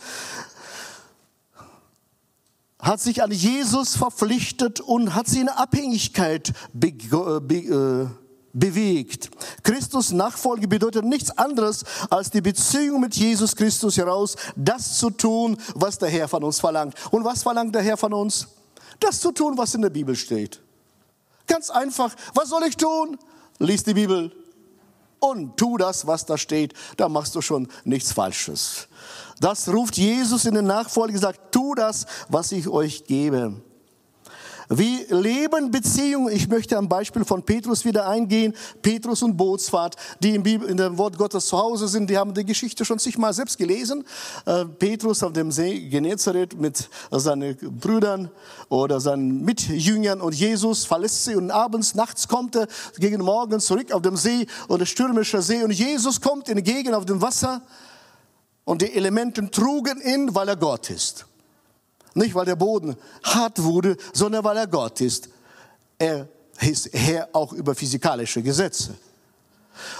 hat 2.78 3.00
sich 3.00 3.22
an 3.22 3.32
Jesus 3.32 3.96
verpflichtet 3.96 4.80
und 4.80 5.14
hat 5.14 5.26
sie 5.26 5.40
in 5.40 5.48
Abhängigkeit 5.48 6.52
be 6.72 6.92
be 7.40 7.56
äh, 7.56 8.25
bewegt. 8.58 9.30
Christus 9.62 10.12
Nachfolge 10.12 10.66
bedeutet 10.66 11.04
nichts 11.04 11.36
anderes, 11.36 11.84
als 12.10 12.30
die 12.30 12.40
Beziehung 12.40 13.00
mit 13.00 13.14
Jesus 13.14 13.54
Christus 13.54 13.96
heraus, 13.96 14.36
das 14.56 14.98
zu 14.98 15.10
tun, 15.10 15.56
was 15.74 15.98
der 15.98 16.08
Herr 16.08 16.26
von 16.26 16.42
uns 16.42 16.58
verlangt. 16.58 16.94
Und 17.10 17.24
was 17.24 17.42
verlangt 17.42 17.74
der 17.74 17.82
Herr 17.82 17.96
von 17.96 18.12
uns? 18.12 18.48
Das 18.98 19.20
zu 19.20 19.32
tun, 19.32 19.58
was 19.58 19.74
in 19.74 19.82
der 19.82 19.90
Bibel 19.90 20.16
steht. 20.16 20.62
Ganz 21.46 21.70
einfach. 21.70 22.14
Was 22.34 22.48
soll 22.48 22.64
ich 22.64 22.76
tun? 22.76 23.18
Lies 23.58 23.84
die 23.84 23.94
Bibel 23.94 24.32
und 25.20 25.56
tu 25.56 25.76
das, 25.76 26.06
was 26.06 26.26
da 26.26 26.38
steht. 26.38 26.72
Da 26.96 27.08
machst 27.08 27.34
du 27.34 27.40
schon 27.40 27.68
nichts 27.84 28.12
Falsches. 28.12 28.88
Das 29.40 29.68
ruft 29.68 29.96
Jesus 29.96 30.46
in 30.46 30.54
den 30.54 30.66
Nachfolge, 30.66 31.18
sagt, 31.18 31.52
tu 31.52 31.74
das, 31.74 32.06
was 32.28 32.52
ich 32.52 32.68
euch 32.68 33.04
gebe. 33.04 33.60
Wie 34.68 35.04
leben 35.10 35.70
Beziehungen? 35.70 36.34
Ich 36.34 36.48
möchte 36.48 36.76
am 36.76 36.88
Beispiel 36.88 37.24
von 37.24 37.42
Petrus 37.42 37.84
wieder 37.84 38.08
eingehen. 38.08 38.52
Petrus 38.82 39.22
und 39.22 39.36
Bootsfahrt, 39.36 39.94
die 40.20 40.34
im, 40.34 40.42
Bibel, 40.42 40.68
in 40.68 40.76
dem 40.76 40.98
Wort 40.98 41.16
Gottes 41.16 41.46
zu 41.46 41.56
Hause 41.56 41.86
sind, 41.86 42.10
die 42.10 42.18
haben 42.18 42.34
die 42.34 42.44
Geschichte 42.44 42.84
schon 42.84 42.98
sich 42.98 43.16
mal 43.16 43.32
selbst 43.32 43.58
gelesen. 43.58 44.04
Äh, 44.44 44.64
Petrus 44.64 45.22
auf 45.22 45.32
dem 45.32 45.52
See 45.52 45.88
Genezareth 45.88 46.58
mit 46.58 46.88
seinen 47.10 47.56
Brüdern 47.56 48.30
oder 48.68 49.00
seinen 49.00 49.44
Mitjüngern 49.44 50.20
und 50.20 50.34
Jesus 50.34 50.84
verlässt 50.84 51.24
sie 51.24 51.36
und 51.36 51.50
abends, 51.50 51.94
nachts 51.94 52.26
kommt 52.26 52.56
er 52.56 52.66
gegen 52.98 53.22
Morgen 53.22 53.60
zurück 53.60 53.92
auf 53.92 54.02
dem 54.02 54.16
See 54.16 54.46
oder 54.68 54.84
stürmischer 54.84 55.42
See 55.42 55.62
und 55.62 55.70
Jesus 55.70 56.20
kommt 56.20 56.48
entgegen 56.48 56.94
auf 56.94 57.04
dem 57.04 57.22
Wasser 57.22 57.62
und 58.64 58.82
die 58.82 58.92
Elementen 58.92 59.50
trugen 59.52 60.00
ihn, 60.02 60.34
weil 60.34 60.48
er 60.48 60.56
Gott 60.56 60.90
ist. 60.90 61.26
Nicht, 62.16 62.34
weil 62.34 62.46
der 62.46 62.56
Boden 62.56 62.96
hart 63.22 63.62
wurde, 63.62 63.96
sondern 64.12 64.42
weil 64.42 64.56
er 64.56 64.66
Gott 64.66 65.00
ist. 65.00 65.28
Er 65.98 66.28
ist 66.60 66.90
Herr 66.92 67.28
auch 67.32 67.52
über 67.52 67.74
physikalische 67.74 68.42
Gesetze. 68.42 68.94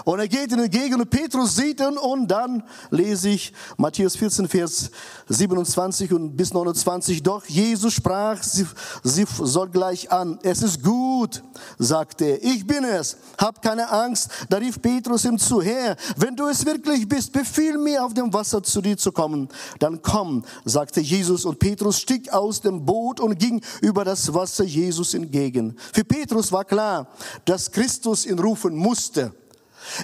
Und 0.04 0.18
er 0.18 0.28
geht 0.28 0.52
in 0.52 0.62
die 0.62 0.70
Gegend 0.70 1.00
und 1.00 1.10
Petrus 1.10 1.56
sieht 1.56 1.80
ihn 1.80 1.98
und 1.98 2.28
dann 2.28 2.62
lese 2.90 3.30
ich 3.30 3.52
Matthäus 3.76 4.16
14, 4.16 4.48
Vers 4.48 4.90
27 5.28 6.12
und 6.12 6.36
bis 6.36 6.52
29. 6.52 7.22
Doch 7.22 7.44
Jesus 7.46 7.94
sprach, 7.94 8.42
sie, 8.42 8.66
sie 9.02 9.24
soll 9.38 9.68
gleich 9.68 10.10
an. 10.10 10.38
Es 10.42 10.62
ist 10.62 10.82
gut, 10.82 11.42
sagte 11.78 12.24
er. 12.24 12.44
Ich 12.44 12.66
bin 12.66 12.84
es. 12.84 13.16
Hab 13.38 13.62
keine 13.62 13.90
Angst. 13.90 14.30
Da 14.48 14.58
rief 14.58 14.80
Petrus 14.80 15.24
ihm 15.24 15.38
zu. 15.38 15.62
Herr, 15.62 15.96
wenn 16.16 16.36
du 16.36 16.46
es 16.46 16.64
wirklich 16.64 17.08
bist, 17.08 17.32
befiehl 17.32 17.78
mir 17.78 18.04
auf 18.04 18.14
dem 18.14 18.32
Wasser 18.32 18.62
zu 18.62 18.80
dir 18.80 18.96
zu 18.96 19.12
kommen. 19.12 19.48
Dann 19.78 20.00
komm, 20.02 20.44
sagte 20.64 21.00
Jesus 21.00 21.44
und 21.44 21.58
Petrus 21.58 22.00
stieg 22.00 22.32
aus 22.32 22.60
dem 22.60 22.84
Boot 22.84 23.20
und 23.20 23.38
ging 23.38 23.62
über 23.80 24.04
das 24.04 24.32
Wasser 24.32 24.64
Jesus 24.64 25.14
entgegen. 25.14 25.76
Für 25.92 26.04
Petrus 26.04 26.52
war 26.52 26.64
klar, 26.64 27.08
dass 27.44 27.70
Christus 27.70 28.26
ihn 28.26 28.38
rufen 28.38 28.76
musste. 28.76 29.32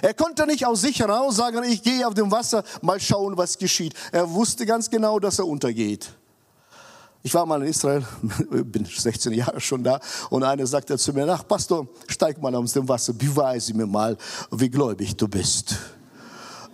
Er 0.01 0.13
konnte 0.13 0.45
nicht 0.45 0.65
aus 0.65 0.81
sich 0.81 0.99
heraus 0.99 1.35
sagen, 1.35 1.63
ich 1.63 1.81
gehe 1.81 2.07
auf 2.07 2.13
dem 2.13 2.31
Wasser, 2.31 2.63
mal 2.81 2.99
schauen, 2.99 3.37
was 3.37 3.57
geschieht. 3.57 3.93
Er 4.11 4.29
wusste 4.29 4.65
ganz 4.65 4.89
genau, 4.89 5.19
dass 5.19 5.39
er 5.39 5.47
untergeht. 5.47 6.13
Ich 7.25 7.33
war 7.33 7.45
mal 7.45 7.61
in 7.61 7.69
Israel, 7.69 8.05
bin 8.49 8.85
16 8.85 9.31
Jahre 9.31 9.61
schon 9.61 9.81
da, 9.81 9.99
und 10.29 10.43
einer 10.43 10.67
sagte 10.67 10.97
zu 10.97 11.13
mir, 11.13 11.27
ach 11.29 11.47
Pastor, 11.47 11.87
steig 12.07 12.41
mal 12.41 12.53
aus 12.53 12.73
dem 12.73 12.87
Wasser, 12.87 13.13
beweise 13.13 13.73
mir 13.73 13.87
mal, 13.87 14.17
wie 14.51 14.69
gläubig 14.69 15.15
du 15.15 15.29
bist. 15.29 15.77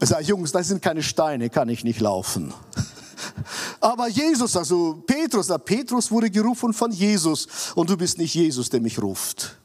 Ich 0.02 0.10
sage, 0.10 0.24
Jungs, 0.24 0.52
das 0.52 0.70
sind 0.70 0.82
keine 0.82 1.04
Steine, 1.04 1.52
kann 1.52 1.70
ich 1.70 1.84
nicht 1.84 2.00
laufen. 2.00 2.52
Aber 3.80 4.08
Jesus, 4.08 4.56
also 4.58 5.04
Petrus, 5.06 5.50
Petrus 5.64 6.10
wurde 6.10 6.32
gerufen 6.32 6.74
von 6.74 6.92
Jesus 6.92 7.48
und 7.76 7.90
du 7.90 7.96
bist 7.96 8.18
nicht 8.18 8.34
Jesus, 8.34 8.70
der 8.70 8.82
mich 8.82 9.00
ruft. 9.00 9.59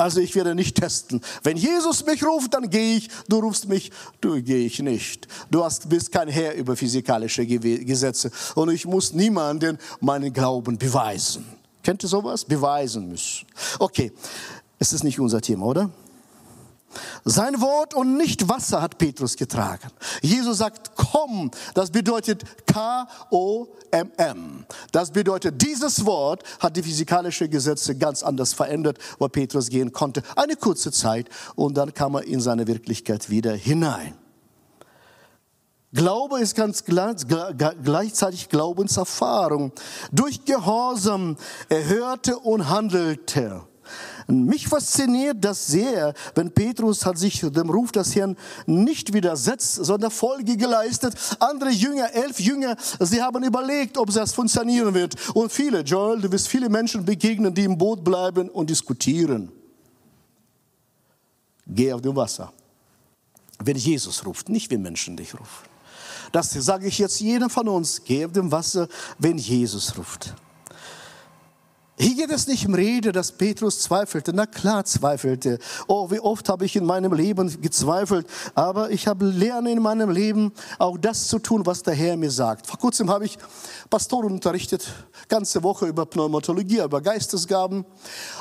Also 0.00 0.20
ich 0.20 0.34
werde 0.34 0.54
nicht 0.54 0.76
testen. 0.76 1.20
Wenn 1.42 1.58
Jesus 1.58 2.06
mich 2.06 2.24
ruft, 2.24 2.54
dann 2.54 2.70
gehe 2.70 2.96
ich. 2.96 3.10
Du 3.28 3.38
rufst 3.40 3.68
mich, 3.68 3.92
du 4.22 4.42
gehe 4.42 4.64
ich 4.64 4.78
nicht. 4.78 5.28
Du 5.50 5.62
hast, 5.62 5.90
bist 5.90 6.10
kein 6.10 6.28
Herr 6.28 6.54
über 6.54 6.74
physikalische 6.74 7.44
Gesetze. 7.44 8.30
Und 8.54 8.70
ich 8.70 8.86
muss 8.86 9.12
niemanden 9.12 9.76
meinen 10.00 10.32
Glauben 10.32 10.78
beweisen. 10.78 11.44
Kennt 11.82 12.02
ihr 12.02 12.08
sowas? 12.08 12.46
Beweisen 12.46 13.10
müssen. 13.10 13.46
Okay, 13.78 14.10
es 14.78 14.94
ist 14.94 15.04
nicht 15.04 15.20
unser 15.20 15.42
Thema, 15.42 15.66
oder? 15.66 15.90
Sein 17.24 17.60
Wort 17.60 17.94
und 17.94 18.16
nicht 18.16 18.48
Wasser 18.48 18.82
hat 18.82 18.98
Petrus 18.98 19.36
getragen. 19.36 19.88
Jesus 20.22 20.58
sagt, 20.58 20.92
komm. 20.96 21.50
Das 21.74 21.90
bedeutet 21.90 22.44
K-O-M-M. 22.66 24.64
Das 24.92 25.10
bedeutet, 25.10 25.62
dieses 25.62 26.04
Wort 26.04 26.42
hat 26.58 26.76
die 26.76 26.82
physikalische 26.82 27.48
Gesetze 27.48 27.96
ganz 27.96 28.22
anders 28.22 28.52
verändert, 28.52 28.98
wo 29.18 29.28
Petrus 29.28 29.68
gehen 29.68 29.92
konnte. 29.92 30.22
Eine 30.36 30.56
kurze 30.56 30.92
Zeit 30.92 31.28
und 31.54 31.76
dann 31.76 31.94
kam 31.94 32.14
er 32.14 32.24
in 32.24 32.40
seine 32.40 32.66
Wirklichkeit 32.66 33.30
wieder 33.30 33.52
hinein. 33.52 34.14
Glaube 35.92 36.40
ist 36.40 36.54
ganz 36.54 36.84
gleichzeitig 36.84 38.48
Glaubenserfahrung. 38.48 39.72
Durch 40.12 40.44
Gehorsam 40.44 41.36
er 41.68 41.84
hörte 41.86 42.38
und 42.38 42.68
handelte. 42.68 43.62
Mich 44.30 44.68
fasziniert 44.68 45.38
das 45.40 45.66
sehr, 45.66 46.14
wenn 46.34 46.52
Petrus 46.52 47.04
hat 47.04 47.18
sich 47.18 47.40
dem 47.40 47.68
Ruf 47.68 47.90
des 47.90 48.14
Herrn 48.14 48.36
nicht 48.66 49.12
widersetzt, 49.12 49.74
sondern 49.74 50.10
Folge 50.10 50.56
geleistet. 50.56 51.14
Andere 51.40 51.70
Jünger, 51.70 52.12
elf 52.12 52.38
Jünger, 52.38 52.76
sie 53.00 53.22
haben 53.22 53.42
überlegt, 53.42 53.98
ob 53.98 54.12
das 54.12 54.32
funktionieren 54.32 54.94
wird. 54.94 55.16
Und 55.34 55.50
viele, 55.50 55.80
Joel, 55.80 56.20
du 56.20 56.30
wirst 56.30 56.48
viele 56.48 56.68
Menschen 56.68 57.04
begegnen, 57.04 57.52
die 57.52 57.64
im 57.64 57.76
Boot 57.76 58.04
bleiben 58.04 58.48
und 58.48 58.70
diskutieren. 58.70 59.50
Geh 61.66 61.92
auf 61.92 62.00
dem 62.00 62.14
Wasser. 62.14 62.52
Wenn 63.58 63.76
Jesus 63.76 64.24
ruft, 64.24 64.48
nicht 64.48 64.70
wenn 64.70 64.82
Menschen 64.82 65.16
dich 65.16 65.34
rufen. 65.34 65.68
Das 66.32 66.50
sage 66.50 66.86
ich 66.86 66.98
jetzt 66.98 67.20
jedem 67.20 67.50
von 67.50 67.68
uns. 67.68 68.02
Geh 68.04 68.24
auf 68.24 68.32
dem 68.32 68.50
Wasser, 68.52 68.88
wenn 69.18 69.38
Jesus 69.38 69.96
ruft. 69.98 70.34
Hier 72.00 72.14
geht 72.14 72.30
es 72.30 72.46
nicht 72.46 72.66
um 72.66 72.72
Rede, 72.72 73.12
dass 73.12 73.30
Petrus 73.30 73.80
zweifelte. 73.80 74.32
Na 74.32 74.46
klar 74.46 74.86
zweifelte. 74.86 75.58
Oh, 75.86 76.10
wie 76.10 76.18
oft 76.18 76.48
habe 76.48 76.64
ich 76.64 76.74
in 76.74 76.86
meinem 76.86 77.12
Leben 77.12 77.60
gezweifelt. 77.60 78.26
Aber 78.54 78.90
ich 78.90 79.06
habe 79.06 79.26
lernen 79.26 79.66
in 79.66 79.82
meinem 79.82 80.08
Leben 80.08 80.50
auch 80.78 80.96
das 80.96 81.28
zu 81.28 81.38
tun, 81.38 81.66
was 81.66 81.82
der 81.82 81.92
Herr 81.92 82.16
mir 82.16 82.30
sagt. 82.30 82.66
Vor 82.66 82.78
kurzem 82.78 83.10
habe 83.10 83.26
ich 83.26 83.36
Pastoren 83.90 84.32
unterrichtet, 84.32 84.90
ganze 85.28 85.62
Woche 85.62 85.88
über 85.88 86.06
Pneumatologie, 86.06 86.78
über 86.78 87.02
Geistesgaben. 87.02 87.84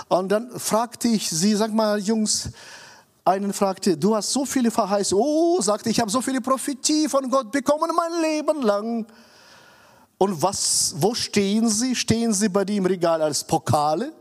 Und 0.08 0.30
dann 0.30 0.58
fragte 0.58 1.10
ich 1.10 1.30
sie, 1.30 1.54
sag 1.54 1.74
mal, 1.74 2.00
Jungs, 2.00 2.51
einen 3.25 3.51
fragte, 3.51 3.98
du 3.98 4.16
hast 4.16 4.32
so 4.32 4.46
viele 4.46 4.72
Verheißungen. 4.72 5.22
Oh, 5.22 5.60
sagte 5.60 5.89
ich, 5.89 6.00
habe 6.00 6.10
so 6.10 6.22
viele 6.22 6.39
Prophetie 6.39 7.10
von 7.10 7.30
Gott 7.30 7.51
bekommen 7.51 7.92
mein 7.94 8.22
Leben 8.22 8.62
lang. 8.62 9.06
Und 10.19 10.41
was, 10.43 10.93
wo 10.97 11.15
stehen 11.15 11.69
sie? 11.69 11.95
Stehen 11.95 12.33
sie 12.33 12.49
bei 12.49 12.65
dir 12.65 12.77
im 12.77 12.85
Regal 12.85 13.21
als 13.21 13.43
Pokale? 13.43 14.11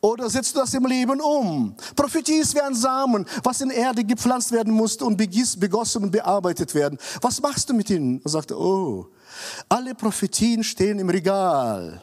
Oder 0.00 0.30
setzt 0.30 0.54
du 0.54 0.60
das 0.60 0.72
im 0.74 0.86
Leben 0.86 1.20
um? 1.20 1.74
Prophetie 1.94 2.38
ist 2.38 2.54
wie 2.54 2.60
ein 2.60 2.74
Samen, 2.74 3.26
was 3.42 3.60
in 3.60 3.70
Erde 3.70 4.04
gepflanzt 4.04 4.52
werden 4.52 4.72
musste 4.72 5.04
und 5.04 5.16
begossen 5.16 6.04
und 6.04 6.10
bearbeitet 6.10 6.74
werden. 6.74 6.98
Was 7.20 7.42
machst 7.42 7.68
du 7.68 7.74
mit 7.74 7.90
ihnen? 7.90 8.20
Er 8.24 8.30
sagte, 8.30 8.58
oh, 8.58 9.08
alle 9.68 9.94
Prophetien 9.94 10.62
stehen 10.62 11.00
im 11.00 11.10
Regal. 11.10 12.00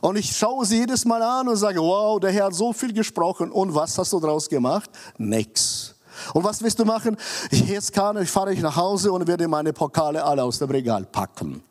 Und 0.00 0.16
ich 0.16 0.36
schaue 0.36 0.66
sie 0.66 0.78
jedes 0.78 1.04
Mal 1.04 1.22
an 1.22 1.48
und 1.48 1.56
sage, 1.56 1.80
wow, 1.80 2.18
der 2.18 2.32
Herr 2.32 2.46
hat 2.46 2.54
so 2.54 2.72
viel 2.72 2.92
gesprochen. 2.92 3.52
Und 3.52 3.74
was 3.74 3.96
hast 3.96 4.12
du 4.12 4.18
daraus 4.18 4.48
gemacht? 4.48 4.90
Nix. 5.18 5.94
Und 6.32 6.42
was 6.42 6.62
willst 6.62 6.80
du 6.80 6.84
machen? 6.84 7.16
Jetzt 7.50 7.92
kann 7.92 8.16
ich, 8.20 8.30
fahre 8.30 8.52
ich 8.52 8.60
nach 8.60 8.74
Hause 8.74 9.12
und 9.12 9.26
werde 9.26 9.46
meine 9.46 9.72
Pokale 9.72 10.22
alle 10.22 10.42
aus 10.42 10.58
dem 10.58 10.70
Regal 10.70 11.04
packen. 11.04 11.62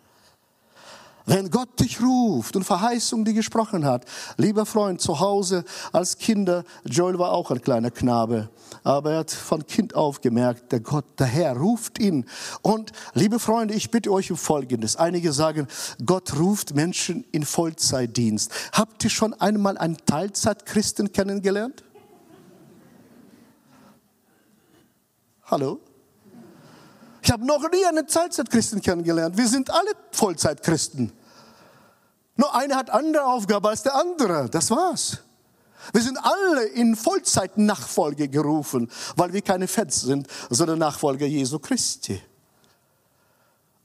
Wenn 1.26 1.50
Gott 1.50 1.80
dich 1.80 2.02
ruft 2.02 2.58
und 2.58 2.64
Verheißung, 2.64 3.24
die 3.24 3.34
gesprochen 3.34 3.86
hat, 3.86 4.06
lieber 4.38 4.66
Freund, 4.66 5.00
zu 5.00 5.22
Hause 5.22 5.64
als 5.94 6.18
Kinder, 6.18 6.66
Joel 6.84 7.18
war 7.18 7.32
auch 7.32 7.50
ein 7.50 7.62
kleiner 7.62 7.92
Knabe, 7.92 8.50
aber 8.84 9.14
er 9.14 9.20
hat 9.20 9.32
von 9.32 9.66
Kind 9.66 9.96
auf 9.96 10.20
gemerkt, 10.20 10.74
der 10.74 10.82
Gott, 10.82 11.06
der 11.20 11.28
Herr 11.28 11.56
ruft 11.56 11.98
ihn. 11.98 12.26
Und 12.62 12.92
liebe 13.14 13.40
Freunde, 13.40 13.74
ich 13.74 13.90
bitte 13.90 14.12
euch 14.12 14.32
um 14.32 14.38
Folgendes. 14.38 14.98
Einige 14.98 15.32
sagen, 15.32 15.68
Gott 16.06 16.38
ruft 16.38 16.76
Menschen 16.76 17.24
in 17.32 17.46
Vollzeitdienst. 17.46 18.52
Habt 18.74 19.04
ihr 19.06 19.10
schon 19.10 19.34
einmal 19.34 19.78
einen 19.78 19.98
Teilzeitchristen 20.06 21.14
kennengelernt? 21.14 21.86
Hallo? 25.46 25.80
Ich 27.24 27.32
habe 27.32 27.46
noch 27.46 27.72
nie 27.72 27.86
einen 27.86 28.06
Teilzeitchristen 28.06 28.82
kennengelernt. 28.82 29.38
Wir 29.38 29.48
sind 29.48 29.72
alle 29.72 29.92
Vollzeitchristen. 30.12 31.14
Nur 32.36 32.54
einer 32.54 32.76
hat 32.76 32.90
andere 32.90 33.26
Aufgabe 33.26 33.70
als 33.70 33.84
der 33.84 33.96
andere. 33.96 34.50
Das 34.50 34.70
war's. 34.70 35.20
Wir 35.94 36.02
sind 36.02 36.18
alle 36.18 36.66
in 36.66 36.98
Vollzeitnachfolge 36.98 38.28
gerufen, 38.28 38.92
weil 39.16 39.32
wir 39.32 39.42
keine 39.42 39.68
Fans 39.70 40.02
sind, 40.02 40.28
sondern 40.50 40.80
Nachfolger 40.80 41.26
Jesu 41.26 41.60
Christi. 41.60 42.22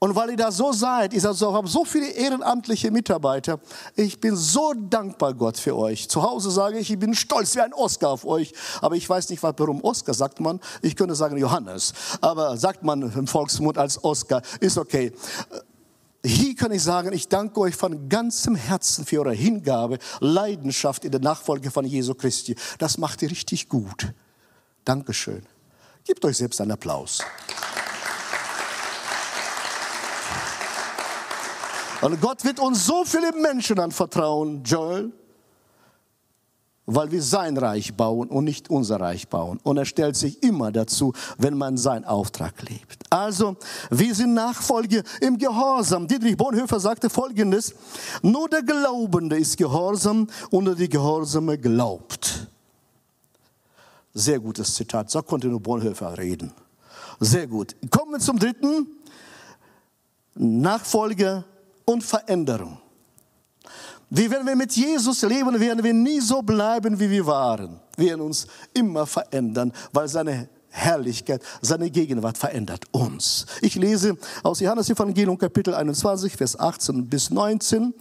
Und 0.01 0.15
weil 0.15 0.31
ihr 0.31 0.37
da 0.37 0.53
so 0.53 0.73
seid, 0.73 1.13
ich 1.13 1.25
habe 1.25 1.69
so 1.69 1.85
viele 1.85 2.11
ehrenamtliche 2.11 2.91
Mitarbeiter. 2.91 3.59
Ich 3.97 4.21
bin 4.21 4.37
so 4.37 4.73
dankbar 4.73 5.35
Gott 5.35 5.59
für 5.59 5.77
euch. 5.77 6.09
Zu 6.09 6.23
Hause 6.23 6.53
sage 6.53 6.79
ich, 6.79 6.91
ich 6.91 6.99
bin 6.99 7.15
stolz 7.15 7.57
wie 7.57 7.61
ein 7.61 7.75
Oscar 7.75 8.11
auf 8.11 8.25
euch. 8.25 8.53
Aber 8.81 8.95
ich 8.95 9.09
weiß 9.09 9.29
nicht, 9.31 9.43
warum 9.43 9.83
Oscar 9.83 10.15
sagt 10.15 10.39
man. 10.39 10.61
Ich 10.83 10.95
könnte 10.95 11.17
sagen 11.17 11.37
Johannes. 11.37 11.93
Aber 12.21 12.57
sagt 12.57 12.85
man 12.85 13.03
im 13.03 13.27
Volksmund 13.27 13.77
als 13.77 14.03
Oscar. 14.05 14.43
Ist 14.61 14.79
okay. 14.79 15.13
Hier 16.25 16.55
kann 16.55 16.71
ich 16.73 16.83
sagen, 16.83 17.13
ich 17.13 17.29
danke 17.29 17.59
euch 17.61 17.75
von 17.75 18.09
ganzem 18.09 18.55
Herzen 18.55 19.05
für 19.05 19.21
eure 19.21 19.35
Hingabe, 19.35 19.99
Leidenschaft 20.21 21.05
in 21.05 21.11
der 21.11 21.21
Nachfolge 21.21 21.71
von 21.71 21.85
Jesu 21.85 22.15
Christi. 22.15 22.55
Das 22.79 22.99
macht 22.99 23.23
ihr 23.23 23.31
richtig 23.31 23.69
gut. 23.69 24.13
Dankeschön. 24.85 25.43
Gebt 26.05 26.25
euch 26.25 26.37
selbst 26.37 26.61
einen 26.61 26.73
Applaus. 26.73 27.21
Und 32.01 32.21
Gott 32.21 32.45
wird 32.45 32.61
uns 32.61 32.87
so 32.87 33.05
viele 33.05 33.33
Menschen 33.33 33.79
anvertrauen, 33.81 34.63
Joel, 34.63 35.13
weil 36.87 37.11
wir 37.11 37.23
sein 37.23 37.57
Reich 37.57 37.95
bauen 37.95 38.29
und 38.29 38.45
nicht 38.45 38.71
unser 38.71 39.01
Reich 39.01 39.29
bauen. 39.29 39.59
Und 39.65 39.77
er 39.77 39.85
stellt 39.85 40.17
sich 40.17 40.43
immer 40.43 40.71
dazu, 40.71 41.13
wenn 41.37 41.59
man 41.59 41.77
seinen 41.77 42.05
Auftrag 42.05 42.63
lebt. 42.63 43.05
Also, 43.11 43.57
wir 43.91 44.15
sind 44.15 44.33
Nachfolger 44.33 45.03
im 45.21 45.37
Gehorsam. 45.37 46.07
Dietrich 46.07 46.37
Bonhoeffer 46.37 46.81
sagte 46.81 47.11
Folgendes, 47.11 47.75
nur 48.23 48.49
der 48.49 48.63
Glaubende 48.63 49.37
ist 49.37 49.57
gehorsam 49.57 50.29
und 50.51 50.79
die 50.79 50.89
Gehorsame 50.89 51.59
glaubt. 51.59 52.47
Sehr 54.15 54.39
gutes 54.39 54.75
Zitat, 54.75 55.11
so 55.11 55.21
konnte 55.23 55.49
nur 55.49 55.61
Bonhoeffer 55.61 56.17
reden. 56.17 56.53
Sehr 57.21 57.47
gut. 57.47 57.75
Kommen 57.91 58.13
wir 58.13 58.21
zum 58.21 58.39
dritten. 58.39 58.87
Nachfolger 60.35 61.45
und 61.89 62.05
Veränderung. 62.05 62.79
Wie 64.11 64.31
wenn 64.31 64.47
wir 64.47 64.57
mit 64.57 64.73
Jesus 64.73 65.23
leben, 65.23 65.59
werden 65.59 65.83
wir 65.83 65.95
nie 65.95 66.21
so 66.21 66.43
bleiben, 66.43 67.01
wie 67.01 67.11
wir 67.11 67.27
waren. 67.27 67.81
Wir 67.97 68.11
werden 68.11 68.21
uns 68.21 68.47
immer 68.75 69.07
verändern, 69.07 69.73
weil 69.93 70.07
seine 70.07 70.49
Herrlichkeit, 70.79 71.43
seine 71.61 71.91
Gegenwart 71.91 72.39
verändert 72.39 72.85
uns. 72.93 73.47
Ich 73.61 73.75
lese 73.75 74.17
aus 74.43 74.61
Johannes 74.61 74.89
Evangelium 74.89 75.37
Kapitel 75.37 75.75
21, 75.75 76.37
Vers 76.37 76.59
18 76.59 77.07
bis 77.07 77.31
19. 77.31 77.93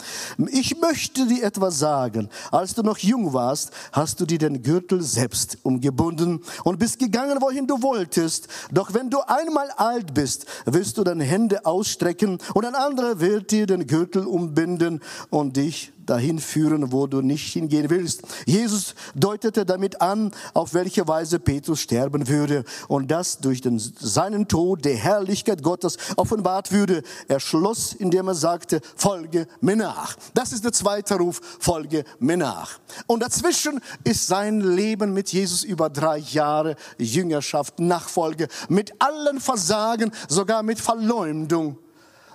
Ich 0.51 0.79
möchte 0.79 1.27
dir 1.27 1.43
etwas 1.43 1.79
sagen. 1.79 2.29
Als 2.51 2.75
du 2.75 2.83
noch 2.83 2.99
jung 2.99 3.33
warst, 3.33 3.71
hast 3.91 4.19
du 4.19 4.25
dir 4.25 4.37
den 4.37 4.61
Gürtel 4.61 5.01
selbst 5.01 5.57
umgebunden 5.63 6.41
und 6.63 6.79
bist 6.79 6.99
gegangen, 6.99 7.41
wohin 7.41 7.67
du 7.67 7.81
wolltest. 7.81 8.47
Doch 8.71 8.93
wenn 8.93 9.09
du 9.09 9.19
einmal 9.21 9.69
alt 9.71 10.13
bist, 10.13 10.45
wirst 10.65 10.97
du 10.97 11.03
deine 11.03 11.23
Hände 11.23 11.65
ausstrecken 11.65 12.37
und 12.53 12.65
ein 12.65 12.75
anderer 12.75 13.19
wird 13.19 13.51
dir 13.51 13.65
den 13.65 13.87
Gürtel 13.87 14.25
umbinden 14.25 15.01
und 15.29 15.57
dich 15.57 15.91
dahin 16.09 16.39
führen, 16.39 16.91
wo 16.91 17.07
du 17.07 17.21
nicht 17.21 17.53
hingehen 17.53 17.89
willst. 17.89 18.23
Jesus 18.45 18.95
deutete 19.15 19.65
damit 19.65 20.01
an, 20.01 20.31
auf 20.53 20.73
welche 20.73 21.07
Weise 21.07 21.39
Petrus 21.39 21.79
sterben 21.81 22.27
würde 22.27 22.63
und 22.87 23.11
dass 23.11 23.39
durch 23.39 23.61
den, 23.61 23.79
seinen 23.79 24.47
Tod 24.47 24.85
die 24.85 24.95
Herrlichkeit 24.95 25.63
Gottes 25.63 25.97
offenbart 26.15 26.71
würde. 26.71 27.03
Er 27.27 27.39
schloss, 27.39 27.93
indem 27.93 28.27
er 28.27 28.35
sagte, 28.35 28.81
folge 28.95 29.47
mir 29.61 29.75
nach. 29.75 30.15
Das 30.33 30.51
ist 30.51 30.63
der 30.63 30.73
zweite 30.73 31.15
Ruf, 31.15 31.41
folge 31.59 32.03
mir 32.19 32.37
nach. 32.37 32.79
Und 33.05 33.21
dazwischen 33.21 33.81
ist 34.03 34.27
sein 34.27 34.61
Leben 34.61 35.13
mit 35.13 35.31
Jesus 35.31 35.63
über 35.63 35.89
drei 35.89 36.17
Jahre 36.17 36.75
Jüngerschaft, 36.97 37.79
Nachfolge, 37.79 38.47
mit 38.69 38.93
allen 38.99 39.39
Versagen, 39.39 40.11
sogar 40.27 40.63
mit 40.63 40.79
Verleumdung. 40.79 41.77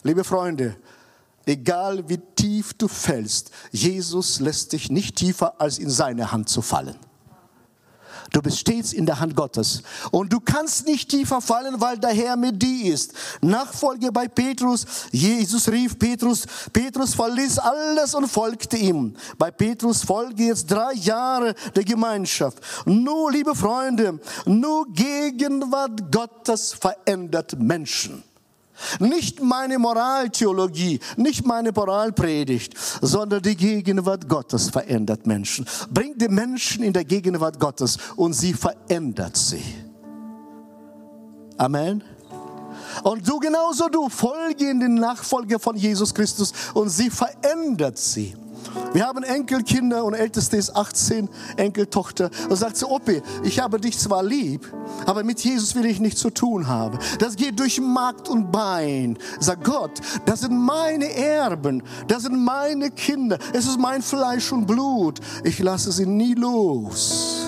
Liebe 0.02 0.24
Freunde, 0.24 0.76
Egal 1.46 2.08
wie 2.08 2.18
tief 2.36 2.74
du 2.74 2.88
fällst, 2.88 3.50
Jesus 3.70 4.40
lässt 4.40 4.72
dich 4.72 4.90
nicht 4.90 5.16
tiefer 5.16 5.60
als 5.60 5.78
in 5.78 5.90
seine 5.90 6.32
Hand 6.32 6.48
zu 6.48 6.62
fallen. 6.62 6.98
Du 8.32 8.40
bist 8.40 8.58
stets 8.58 8.94
in 8.94 9.04
der 9.04 9.20
Hand 9.20 9.36
Gottes. 9.36 9.82
Und 10.10 10.32
du 10.32 10.40
kannst 10.40 10.86
nicht 10.86 11.10
tiefer 11.10 11.42
fallen, 11.42 11.80
weil 11.80 11.98
der 11.98 12.12
Herr 12.12 12.36
mit 12.36 12.62
dir 12.62 12.94
ist. 12.94 13.12
Nachfolge 13.42 14.10
bei 14.10 14.26
Petrus. 14.26 14.86
Jesus 15.10 15.68
rief 15.68 15.98
Petrus. 15.98 16.46
Petrus 16.72 17.14
verließ 17.14 17.58
alles 17.58 18.14
und 18.14 18.28
folgte 18.28 18.78
ihm. 18.78 19.14
Bei 19.36 19.50
Petrus 19.50 20.02
folge 20.02 20.44
jetzt 20.44 20.70
drei 20.70 20.94
Jahre 20.94 21.54
der 21.76 21.84
Gemeinschaft. 21.84 22.58
Nur, 22.86 23.30
liebe 23.30 23.54
Freunde, 23.54 24.18
nur 24.46 24.90
Gegenwart 24.92 26.10
Gottes 26.10 26.72
verändert 26.72 27.58
Menschen. 27.58 28.24
Nicht 28.98 29.42
meine 29.42 29.78
Moraltheologie, 29.78 31.00
nicht 31.16 31.46
meine 31.46 31.72
Moralpredigt, 31.72 32.74
sondern 33.00 33.42
die 33.42 33.56
Gegenwart 33.56 34.28
Gottes 34.28 34.70
verändert 34.70 35.26
Menschen. 35.26 35.66
Bringt 35.90 36.20
die 36.20 36.28
Menschen 36.28 36.82
in 36.82 36.92
der 36.92 37.04
Gegenwart 37.04 37.58
Gottes 37.58 37.98
und 38.16 38.32
sie 38.32 38.54
verändert 38.54 39.36
sie. 39.36 39.62
Amen. 41.56 42.02
Und 43.02 43.26
du 43.26 43.38
genauso, 43.38 43.88
du 43.88 44.08
folge 44.08 44.68
in 44.70 44.80
den 44.80 44.94
Nachfolger 44.94 45.58
von 45.58 45.76
Jesus 45.76 46.12
Christus 46.14 46.52
und 46.74 46.88
sie 46.88 47.10
verändert 47.10 47.98
sie. 47.98 48.34
Wir 48.92 49.06
haben 49.06 49.22
Enkelkinder 49.22 50.04
und 50.04 50.14
älteste 50.14 50.56
ist 50.56 50.76
18, 50.76 51.28
Enkeltochter. 51.56 52.30
Und 52.48 52.56
sagt 52.56 52.76
sie, 52.76 52.86
Oppi, 52.86 53.22
ich 53.42 53.58
habe 53.58 53.80
dich 53.80 53.98
zwar 53.98 54.22
lieb, 54.22 54.70
aber 55.06 55.24
mit 55.24 55.40
Jesus 55.40 55.74
will 55.74 55.86
ich 55.86 55.98
nichts 55.98 56.20
zu 56.20 56.30
tun 56.30 56.66
haben. 56.66 56.98
Das 57.18 57.36
geht 57.36 57.58
durch 57.58 57.80
Markt 57.80 58.28
und 58.28 58.52
Bein. 58.52 59.18
Sagt 59.40 59.64
Gott, 59.64 60.00
das 60.26 60.40
sind 60.40 60.58
meine 60.58 61.10
Erben, 61.14 61.82
das 62.06 62.24
sind 62.24 62.38
meine 62.38 62.90
Kinder, 62.90 63.38
es 63.52 63.66
ist 63.66 63.78
mein 63.78 64.02
Fleisch 64.02 64.52
und 64.52 64.66
Blut. 64.66 65.20
Ich 65.42 65.58
lasse 65.58 65.90
sie 65.90 66.06
nie 66.06 66.34
los. 66.34 67.46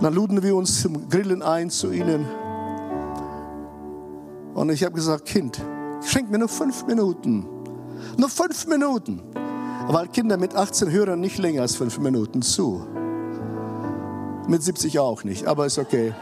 Dann 0.00 0.14
luden 0.14 0.42
wir 0.42 0.56
uns 0.56 0.80
zum 0.80 1.08
Grillen 1.08 1.42
ein 1.42 1.70
zu 1.70 1.92
ihnen. 1.92 2.26
Und 4.54 4.70
ich 4.70 4.82
habe 4.82 4.94
gesagt, 4.94 5.26
Kind, 5.26 5.60
schenk 6.04 6.30
mir 6.30 6.38
nur 6.38 6.48
fünf 6.48 6.84
Minuten. 6.86 7.46
Nur 8.16 8.28
fünf 8.28 8.66
Minuten 8.66 9.22
weil 9.88 10.08
Kinder 10.08 10.36
mit 10.36 10.54
18 10.54 10.90
hören 10.90 11.20
nicht 11.20 11.38
länger 11.38 11.62
als 11.62 11.76
fünf 11.76 11.98
Minuten 11.98 12.42
zu. 12.42 12.86
Mit 14.46 14.62
70 14.62 14.98
auch 14.98 15.24
nicht, 15.24 15.46
aber 15.46 15.66
ist 15.66 15.78
okay. 15.78 16.14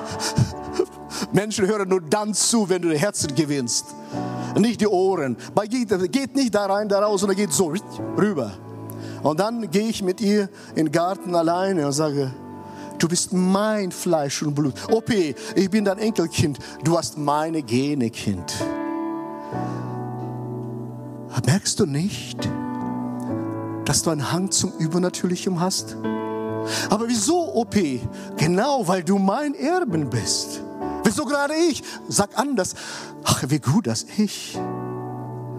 Menschen 1.32 1.66
hören 1.66 1.88
nur 1.88 2.00
dann 2.00 2.34
zu, 2.34 2.68
wenn 2.68 2.82
du 2.82 2.88
die 2.88 2.98
Herzen 2.98 3.34
gewinnst, 3.34 3.86
nicht 4.58 4.80
die 4.80 4.88
Ohren. 4.88 5.36
Bei 5.54 5.66
geht, 5.66 5.90
geht 6.12 6.34
nicht 6.34 6.54
da 6.54 6.66
rein, 6.66 6.88
da 6.88 7.00
raus, 7.00 7.20
sondern 7.20 7.36
geht 7.36 7.52
so 7.52 7.72
rüber. 8.16 8.52
Und 9.22 9.38
dann 9.38 9.70
gehe 9.70 9.88
ich 9.88 10.02
mit 10.02 10.20
ihr 10.20 10.48
in 10.74 10.86
den 10.86 10.92
Garten 10.92 11.34
alleine 11.34 11.86
und 11.86 11.92
sage, 11.92 12.32
du 12.98 13.08
bist 13.08 13.32
mein 13.32 13.92
Fleisch 13.92 14.42
und 14.42 14.54
Blut. 14.54 14.74
Opi, 14.90 15.34
ich 15.54 15.70
bin 15.70 15.84
dein 15.84 15.98
Enkelkind, 15.98 16.58
du 16.82 16.96
hast 16.96 17.18
meine 17.18 17.62
Gene, 17.62 18.10
Kind. 18.10 18.54
Merkst 21.46 21.80
du 21.80 21.86
nicht, 21.86 22.48
dass 23.84 24.02
du 24.02 24.10
einen 24.10 24.32
Hang 24.32 24.50
zum 24.50 24.72
Übernatürlichen 24.78 25.60
hast? 25.60 25.96
Aber 26.90 27.08
wieso, 27.08 27.54
OP? 27.54 27.76
Genau, 28.36 28.86
weil 28.86 29.02
du 29.02 29.18
mein 29.18 29.54
Erben 29.54 30.08
bist. 30.10 30.62
Wieso 31.04 31.24
gerade 31.24 31.54
ich? 31.54 31.82
Sag 32.08 32.38
anders. 32.38 32.74
Ach, 33.24 33.44
wie 33.48 33.58
gut, 33.58 33.86
dass 33.86 34.06
ich. 34.16 34.58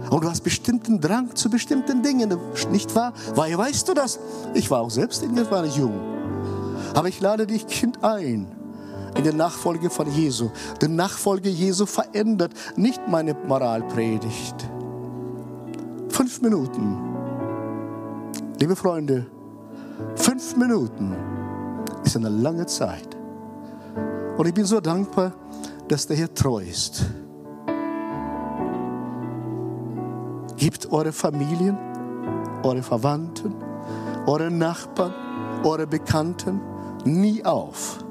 Und 0.10 0.24
du 0.24 0.30
hast 0.30 0.42
bestimmten 0.42 1.00
Drang 1.00 1.36
zu 1.36 1.50
bestimmten 1.50 2.04
Dingen, 2.04 2.38
nicht 2.72 2.94
wahr? 2.96 3.14
Weil 3.36 3.58
weißt 3.58 3.88
du 3.88 3.94
das? 3.94 4.20
Ich 4.54 4.72
war 4.72 4.82
auch 4.82 4.92
selbst 4.92 5.24
irgendwann 5.24 5.72
jung. 5.72 6.00
Aber 6.94 7.08
ich 7.08 7.20
lade 7.22 7.48
dich, 7.48 7.68
Kind, 7.68 8.04
ein 8.04 8.48
in 9.18 9.26
der 9.26 9.34
Nachfolge 9.34 9.90
von 9.90 10.10
Jesu. 10.10 10.52
Die 10.82 10.88
Nachfolge 10.88 11.50
Jesu 11.50 11.86
verändert 11.86 12.54
nicht 12.78 13.10
meine 13.10 13.34
Moralpredigt 13.34 14.56
fünf 16.32 16.44
Minuten. 16.44 16.98
Liebe 18.58 18.74
Freunde, 18.74 19.26
fünf 20.16 20.56
Minuten 20.56 21.14
ist 22.06 22.16
eine 22.16 22.30
lange 22.30 22.66
Zeit. 22.68 23.18
Und 24.38 24.48
ich 24.48 24.54
bin 24.54 24.64
so 24.64 24.80
dankbar, 24.80 25.34
dass 25.90 26.08
der 26.08 26.16
Herr 26.16 26.34
treu 26.34 26.60
ist. 26.60 27.04
Gebt 30.56 30.90
eure 30.90 31.12
Familien, 31.12 31.78
eure 32.64 32.82
Verwandten, 32.82 33.54
eure 34.26 34.50
Nachbarn, 34.50 35.14
eure 35.66 35.86
Bekannten 35.86 36.62
nie 37.04 37.44
auf. 37.44 38.06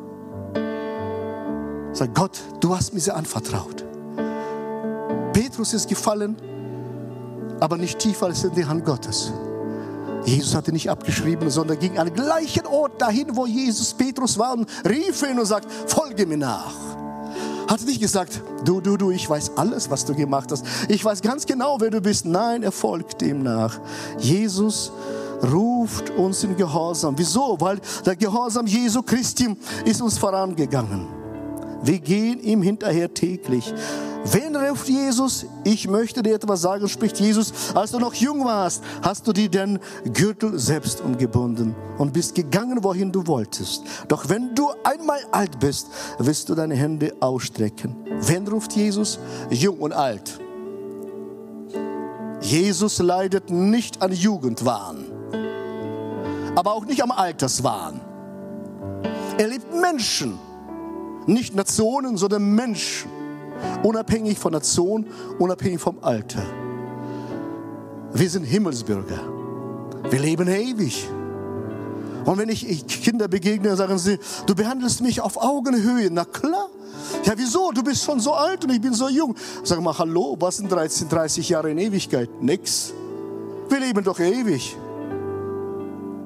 Sag 1.93 2.15
Gott, 2.15 2.39
du 2.61 2.77
hast 2.77 2.93
mir 2.93 3.01
sie 3.01 3.15
anvertraut. 3.15 3.87
Petrus 5.33 5.73
ist 5.73 5.89
gefallen, 5.89 6.37
aber 7.61 7.77
nicht 7.77 7.99
tiefer 7.99 8.27
als 8.27 8.45
in 8.45 8.55
die 8.55 8.65
Hand 8.65 8.85
Gottes. 8.85 9.33
Jesus 10.25 10.55
hatte 10.55 10.73
nicht 10.73 10.91
abgeschrieben, 10.91 11.51
sondern 11.51 11.79
ging 11.79 11.99
an 11.99 12.07
den 12.07 12.15
gleichen 12.15 12.67
Ort 12.67 13.01
dahin, 13.01 13.37
wo 13.37 13.47
Jesus 13.47 13.95
Petrus 13.95 14.39
war 14.39 14.53
und 14.53 14.69
rief 14.89 15.23
ihn 15.23 15.39
und 15.39 15.47
sagt, 15.47 15.67
folge 15.87 16.27
mir 16.27 16.37
nach. 16.37 16.75
Hat 17.69 17.81
nicht 17.83 18.01
gesagt, 18.01 18.43
du, 18.65 18.81
du, 18.81 18.97
du, 18.97 19.11
ich 19.13 19.31
weiß 19.31 19.53
alles, 19.57 19.91
was 19.91 20.05
du 20.05 20.15
gemacht 20.15 20.51
hast. 20.51 20.65
Ich 20.89 21.05
weiß 21.05 21.23
ganz 21.23 21.47
genau, 21.47 21.81
wer 21.81 21.91
du 21.91 22.01
bist. 22.01 22.27
Nein, 22.27 22.63
er 22.63 22.73
folgt 22.73 23.23
ihm 23.23 23.43
nach. 23.43 23.79
Jesus 24.19 24.93
ruft 25.53 26.11
uns 26.11 26.43
in 26.45 26.57
Gehorsam. 26.57 27.15
Wieso? 27.17 27.57
Weil 27.61 27.81
der 28.05 28.17
Gehorsam 28.17 28.67
Jesu 28.67 29.03
Christi 29.03 29.57
ist 29.85 30.03
uns 30.03 30.19
vorangegangen. 30.19 31.07
Wir 31.83 31.99
gehen 31.99 32.41
ihm 32.41 32.61
hinterher 32.61 33.15
täglich. 33.15 33.73
Wen 34.25 34.55
ruft 34.55 34.89
Jesus? 34.89 35.47
Ich 35.65 35.89
möchte 35.89 36.23
dir 36.23 36.35
etwas 36.35 36.61
sagen, 36.61 36.89
spricht 36.89 37.19
Jesus. 37.19 37.75
Als 37.75 37.93
du 37.93 37.99
noch 37.99 38.15
jung 38.15 38.45
warst, 38.45 38.85
hast 39.03 39.27
du 39.27 39.33
dir 39.33 39.49
den 39.49 39.79
Gürtel 40.13 40.59
selbst 40.59 41.01
umgebunden 41.01 41.75
und 41.99 42.13
bist 42.13 42.35
gegangen, 42.35 42.85
wohin 42.85 43.13
du 43.13 43.27
wolltest. 43.27 43.83
Doch 44.09 44.29
wenn 44.29 44.55
du 44.55 44.71
einmal 44.85 45.21
alt 45.33 45.59
bist, 45.59 45.89
wirst 46.19 46.49
du 46.49 46.55
deine 46.55 46.75
Hände 46.75 47.15
ausstrecken. 47.21 47.97
Wen 48.21 48.47
ruft 48.47 48.75
Jesus? 48.75 49.19
Jung 49.49 49.79
und 49.79 49.93
alt. 49.93 50.39
Jesus 52.43 52.99
leidet 52.99 53.51
nicht 53.51 54.03
an 54.03 54.13
Jugendwahn, 54.13 55.05
aber 56.55 56.73
auch 56.73 56.85
nicht 56.87 57.03
am 57.03 57.11
Alterswahn. 57.11 58.01
Er 59.39 59.49
liebt 59.49 59.75
Menschen, 59.75 60.39
nicht 61.27 61.55
Nationen, 61.55 62.17
sondern 62.17 62.55
Menschen 62.55 63.20
unabhängig 63.83 64.39
von 64.39 64.53
Nation, 64.53 65.07
unabhängig 65.39 65.81
vom 65.81 65.99
Alter. 66.03 66.43
Wir 68.13 68.29
sind 68.29 68.45
Himmelsbürger. 68.45 69.21
Wir 70.11 70.19
leben 70.19 70.49
ewig. 70.49 71.09
Und 72.25 72.39
wenn 72.39 72.49
ich 72.49 72.87
Kinder 72.87 73.29
begegne, 73.29 73.75
sagen 73.77 73.99
sie, 73.99 74.19
du 74.47 74.55
behandelst 74.55 75.01
mich 75.01 75.21
auf 75.21 75.37
Augenhöhe. 75.37 76.11
Na 76.11 76.25
klar. 76.25 76.69
Ja, 77.25 77.33
wieso? 77.37 77.71
Du 77.73 77.83
bist 77.83 78.05
schon 78.05 78.21
so 78.21 78.33
alt 78.33 78.65
und 78.65 78.71
ich 78.71 78.81
bin 78.81 78.93
so 78.93 79.09
jung. 79.09 79.35
Sag 79.65 79.81
mal, 79.81 79.97
hallo, 79.97 80.37
was 80.39 80.59
sind 80.59 80.71
13, 80.71 81.09
30 81.09 81.49
Jahre 81.49 81.71
in 81.71 81.79
Ewigkeit? 81.79 82.29
Nix. 82.43 82.93
Wir 83.69 83.81
leben 83.81 84.05
doch 84.05 84.19
ewig. 84.19 84.77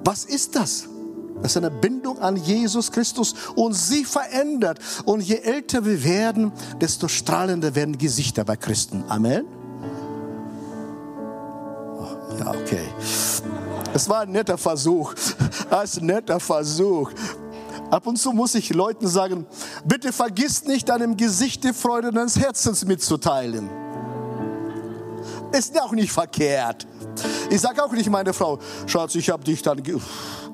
Was 0.04 0.24
ist 0.24 0.56
das? 0.56 0.88
Das 1.42 1.52
ist 1.52 1.56
eine 1.56 1.70
Bindung 1.70 2.18
an 2.20 2.36
Jesus 2.36 2.90
Christus 2.90 3.34
und 3.54 3.74
sie 3.74 4.04
verändert. 4.04 4.78
Und 5.04 5.20
je 5.20 5.36
älter 5.36 5.84
wir 5.84 6.02
werden, 6.04 6.52
desto 6.80 7.08
strahlender 7.08 7.74
werden 7.74 7.98
Gesichter 7.98 8.44
bei 8.44 8.56
Christen. 8.56 9.04
Amen. 9.08 9.44
Oh, 11.98 12.06
ja, 12.38 12.48
okay. 12.50 12.88
Es 13.92 14.08
war 14.08 14.22
ein 14.22 14.32
netter 14.32 14.58
Versuch. 14.58 15.14
Ein 15.70 16.06
netter 16.06 16.40
Versuch. 16.40 17.10
Ab 17.90 18.06
und 18.06 18.16
zu 18.16 18.32
muss 18.32 18.54
ich 18.54 18.72
Leuten 18.72 19.06
sagen, 19.06 19.46
bitte 19.84 20.12
vergiss 20.12 20.64
nicht, 20.64 20.88
deinem 20.88 21.16
Gesicht 21.16 21.62
die 21.64 21.72
Freude 21.72 22.10
deines 22.10 22.38
Herzens 22.38 22.84
mitzuteilen. 22.84 23.68
Ist 25.56 25.80
auch 25.80 25.92
nicht 25.92 26.10
verkehrt. 26.10 26.86
Ich 27.48 27.60
sage 27.60 27.82
auch 27.82 27.92
nicht 27.92 28.10
meine 28.10 28.32
Frau, 28.32 28.58
Schatz, 28.86 29.14
ich 29.14 29.30
habe 29.30 29.44
dich 29.44 29.62
dann 29.62 29.80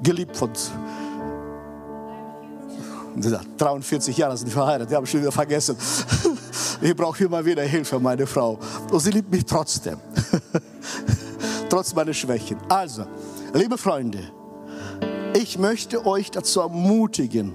geliebt 0.02 0.36
von 0.36 0.50
43 3.58 4.16
Jahre 4.16 4.36
sind 4.36 4.52
verheiratet, 4.52 4.90
ich 4.90 4.96
habe 4.96 5.06
schon 5.06 5.20
wieder 5.20 5.32
vergessen. 5.32 5.76
Ich 6.82 6.96
brauche 6.96 7.22
immer 7.22 7.44
wieder 7.44 7.62
Hilfe, 7.62 8.00
meine 8.00 8.26
Frau. 8.26 8.58
Und 8.90 9.00
sie 9.00 9.10
liebt 9.10 9.30
mich 9.30 9.44
trotzdem. 9.44 9.98
Trotz 11.68 11.94
meiner 11.94 12.14
Schwächen. 12.14 12.56
Also, 12.70 13.04
liebe 13.52 13.76
Freunde, 13.76 14.20
ich 15.34 15.58
möchte 15.58 16.06
euch 16.06 16.30
dazu 16.30 16.60
ermutigen 16.60 17.52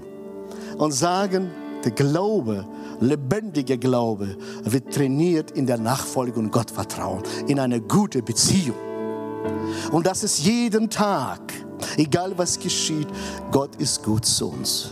und 0.78 0.92
sagen, 0.92 1.50
der 1.82 1.90
Glaube, 1.90 2.66
lebendiger 3.00 3.76
Glaube, 3.76 4.36
wird 4.64 4.92
trainiert 4.92 5.50
in 5.52 5.66
der 5.66 5.78
Nachfolge 5.78 6.38
und 6.38 6.50
Gottvertrauen, 6.50 7.22
in 7.46 7.58
eine 7.58 7.80
gute 7.80 8.22
Beziehung. 8.22 8.76
Und 9.92 10.06
das 10.06 10.24
ist 10.24 10.40
jeden 10.40 10.90
Tag, 10.90 11.40
egal 11.96 12.32
was 12.36 12.58
geschieht, 12.58 13.08
Gott 13.50 13.76
ist 13.76 14.02
gut 14.02 14.24
zu 14.24 14.50
uns. 14.50 14.90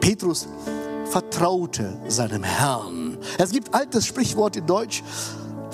Petrus 0.00 0.48
vertraute 1.04 1.96
seinem 2.08 2.42
Herrn. 2.42 3.18
Es 3.38 3.50
gibt 3.50 3.74
altes 3.74 4.06
Sprichwort 4.06 4.56
in 4.56 4.66
Deutsch, 4.66 5.02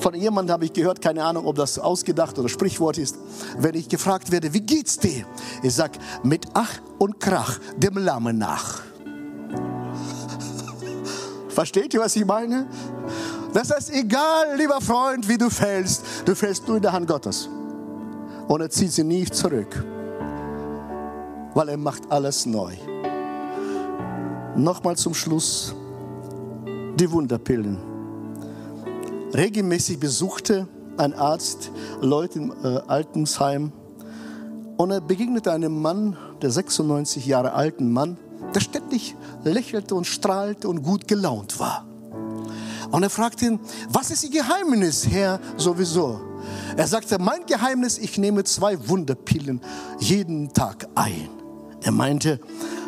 von 0.05 0.15
jemandem 0.15 0.53
habe 0.53 0.67
ich 0.67 0.73
gehört, 0.75 1.01
keine 1.01 1.25
Ahnung, 1.25 1.47
ob 1.47 1.57
das 1.57 1.79
ausgedacht 1.79 2.39
oder 2.39 2.51
Sprichwort 2.51 2.99
ist. 2.99 3.17
Wenn 3.57 3.75
ich 3.75 3.89
gefragt 3.89 4.31
werde, 4.31 4.53
wie 4.53 4.61
geht's 4.61 4.99
dir? 4.99 5.25
Ich 5.63 5.75
sage, 5.75 5.99
mit 6.23 6.47
Ach 6.53 6.69
und 6.99 7.21
Krach 7.21 7.59
dem 7.79 7.97
Lamme 7.97 8.35
nach. 8.35 8.83
Versteht 11.55 11.95
ihr, 11.95 12.01
was 12.01 12.17
ich 12.17 12.25
meine? 12.27 12.67
Das 13.53 13.71
heißt, 13.71 13.95
egal, 13.95 14.57
lieber 14.57 14.81
Freund, 14.81 15.29
wie 15.29 15.39
du 15.39 15.49
fällst, 15.49 16.05
du 16.25 16.35
fällst 16.35 16.67
nur 16.67 16.79
in 16.79 16.83
der 16.83 16.93
Hand 16.93 17.07
Gottes. 17.07 17.49
Und 18.49 18.61
er 18.61 18.69
zieht 18.69 18.91
sie 18.91 19.05
nie 19.05 19.25
zurück, 19.25 19.85
weil 21.55 21.69
er 21.69 21.77
macht 21.77 22.11
alles 22.11 22.45
neu. 22.45 22.73
Nochmal 24.57 24.97
zum 24.97 25.15
Schluss 25.15 25.77
die 26.99 27.11
Wunderpillen. 27.11 27.79
Regelmäßig 29.33 30.01
besuchte 30.01 30.67
ein 30.97 31.15
Arzt 31.15 31.71
Leute 32.01 32.41
im 32.41 32.53
äh, 32.65 32.79
Altersheim 32.89 33.73
und 34.77 34.91
er 34.91 35.01
begegnete 35.01 35.53
einem 35.53 35.81
Mann, 35.81 36.17
der 36.43 36.51
96 36.51 37.27
Jahre 37.27 37.53
alten 37.53 37.93
Mann, 37.93 38.17
der 38.55 38.61
ständig 38.61 39.17
lächelte 39.43 39.95
und 39.95 40.07
strahlte 40.07 40.69
und 40.69 40.83
gut 40.83 41.09
gelaunt 41.09 41.59
war. 41.59 41.87
Und 42.91 43.03
er 43.03 43.11
fragte 43.11 43.47
ihn, 43.47 43.61
was 43.89 44.11
ist 44.11 44.25
Ihr 44.25 44.31
Geheimnis, 44.31 45.07
Herr, 45.09 45.41
sowieso? 45.57 46.21
Er 46.77 46.87
sagte, 46.87 47.19
mein 47.19 47.45
Geheimnis, 47.47 47.99
ich 47.99 48.19
nehme 48.19 48.45
zwei 48.45 48.89
Wunderpillen 48.89 49.61
jeden 49.99 50.53
Tag 50.53 50.87
ein. 50.95 51.29
Er 51.83 51.93
meinte, 51.93 52.41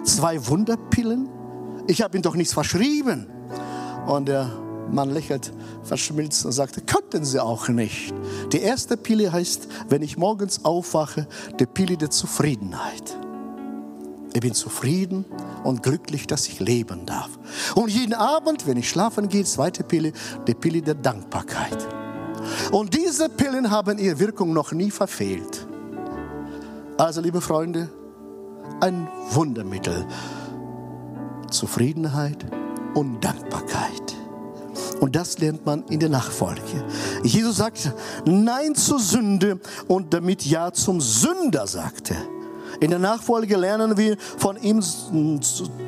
zwei 0.04 0.46
Wunderpillen? 0.46 1.28
Ich 1.86 2.02
habe 2.02 2.16
ihm 2.16 2.22
doch 2.22 2.34
nichts 2.34 2.54
verschrieben. 2.54 3.26
Und 4.06 4.28
der 4.28 4.50
Mann 4.90 5.10
lächelt 5.10 5.52
verschmilzt 5.82 6.44
und 6.46 6.52
sagte, 6.52 6.80
könnten 6.80 7.24
Sie 7.24 7.42
auch 7.42 7.68
nicht. 7.68 8.14
Die 8.52 8.60
erste 8.60 8.96
Pille 8.96 9.32
heißt, 9.32 9.68
wenn 9.88 10.02
ich 10.02 10.16
morgens 10.16 10.64
aufwache, 10.64 11.26
die 11.58 11.66
Pille 11.66 11.96
der 11.96 12.10
Zufriedenheit. 12.10 13.18
Ich 14.36 14.42
bin 14.42 14.52
zufrieden 14.52 15.24
und 15.64 15.82
glücklich, 15.82 16.26
dass 16.26 16.46
ich 16.46 16.60
leben 16.60 17.06
darf. 17.06 17.30
Und 17.74 17.88
jeden 17.88 18.12
Abend, 18.12 18.66
wenn 18.66 18.76
ich 18.76 18.86
schlafen 18.86 19.28
gehe, 19.30 19.44
zweite 19.44 19.82
Pille, 19.82 20.12
die 20.46 20.52
Pille 20.52 20.82
der 20.82 20.94
Dankbarkeit. 20.94 21.88
Und 22.70 22.92
diese 22.92 23.30
Pillen 23.30 23.70
haben 23.70 23.96
ihre 23.96 24.18
Wirkung 24.18 24.52
noch 24.52 24.72
nie 24.72 24.90
verfehlt. 24.90 25.66
Also, 26.98 27.22
liebe 27.22 27.40
Freunde, 27.40 27.88
ein 28.82 29.08
Wundermittel. 29.30 30.06
Zufriedenheit 31.50 32.44
und 32.92 33.24
Dankbarkeit. 33.24 34.14
Und 35.00 35.16
das 35.16 35.38
lernt 35.38 35.64
man 35.64 35.82
in 35.84 35.98
der 35.98 36.10
Nachfolge. 36.10 36.84
Jesus 37.22 37.56
sagte 37.56 37.94
Nein 38.26 38.74
zur 38.74 38.98
Sünde 38.98 39.60
und 39.88 40.12
damit 40.12 40.44
Ja 40.44 40.74
zum 40.74 41.00
Sünder 41.00 41.66
sagte. 41.66 42.14
In 42.80 42.90
der 42.90 42.98
Nachfolge 42.98 43.56
lernen 43.56 43.96
wir 43.96 44.16
von 44.38 44.56
ihm 44.56 44.82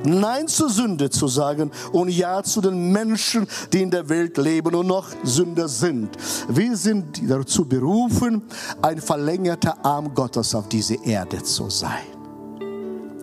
Nein 0.04 0.48
zur 0.48 0.70
Sünde 0.70 1.10
zu 1.10 1.28
sagen 1.28 1.70
und 1.92 2.08
Ja 2.08 2.42
zu 2.42 2.60
den 2.60 2.92
Menschen, 2.92 3.46
die 3.72 3.82
in 3.82 3.90
der 3.90 4.08
Welt 4.08 4.36
leben 4.38 4.74
und 4.74 4.86
noch 4.86 5.08
Sünder 5.22 5.68
sind. 5.68 6.10
Wir 6.48 6.76
sind 6.76 7.22
dazu 7.28 7.64
berufen, 7.64 8.42
ein 8.82 9.00
verlängerter 9.00 9.84
Arm 9.84 10.14
Gottes 10.14 10.54
auf 10.54 10.68
diese 10.68 10.94
Erde 11.04 11.42
zu 11.42 11.68
sein. 11.70 12.06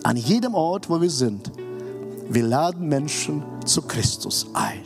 An 0.02 0.16
jedem 0.16 0.54
Ort, 0.54 0.88
wo 0.88 1.00
wir 1.00 1.10
sind, 1.10 1.50
wir 2.28 2.42
laden 2.42 2.88
Menschen 2.88 3.42
zu 3.64 3.82
Christus 3.82 4.46
ein. 4.54 4.82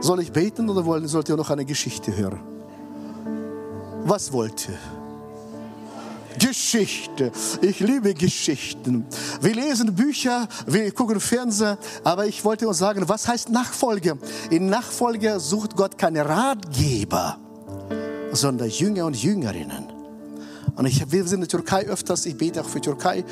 Soll 0.00 0.20
ich 0.20 0.32
beten 0.32 0.68
oder 0.68 0.84
wollen, 0.84 1.06
sollt 1.08 1.28
ihr 1.28 1.36
noch 1.36 1.50
eine 1.50 1.64
Geschichte 1.64 2.14
hören? 2.14 2.54
was 4.04 4.32
wollte. 4.32 4.72
Geschichte. 6.38 7.32
Ich 7.60 7.80
liebe 7.80 8.14
Geschichten. 8.14 9.06
Wir 9.40 9.54
lesen 9.54 9.94
Bücher, 9.94 10.48
wir 10.66 10.90
gucken 10.92 11.20
Fernseher, 11.20 11.78
aber 12.02 12.26
ich 12.26 12.44
wollte 12.44 12.68
uns 12.68 12.78
sagen, 12.78 13.08
was 13.08 13.28
heißt 13.28 13.50
Nachfolge? 13.50 14.18
In 14.50 14.66
Nachfolge 14.66 15.40
sucht 15.40 15.76
Gott 15.76 15.98
keine 15.98 16.28
Ratgeber, 16.28 17.38
sondern 18.32 18.68
Jünger 18.68 19.06
und 19.06 19.16
Jüngerinnen. 19.16 19.94
Und 20.76 20.86
ich, 20.86 21.00
wir 21.12 21.24
sind 21.24 21.34
in 21.34 21.40
der 21.42 21.48
Türkei 21.48 21.86
öfters, 21.86 22.26
ich 22.26 22.36
bete 22.36 22.60
auch 22.60 22.68
für 22.68 22.80
die 22.80 22.88
Türkei. 22.88 23.24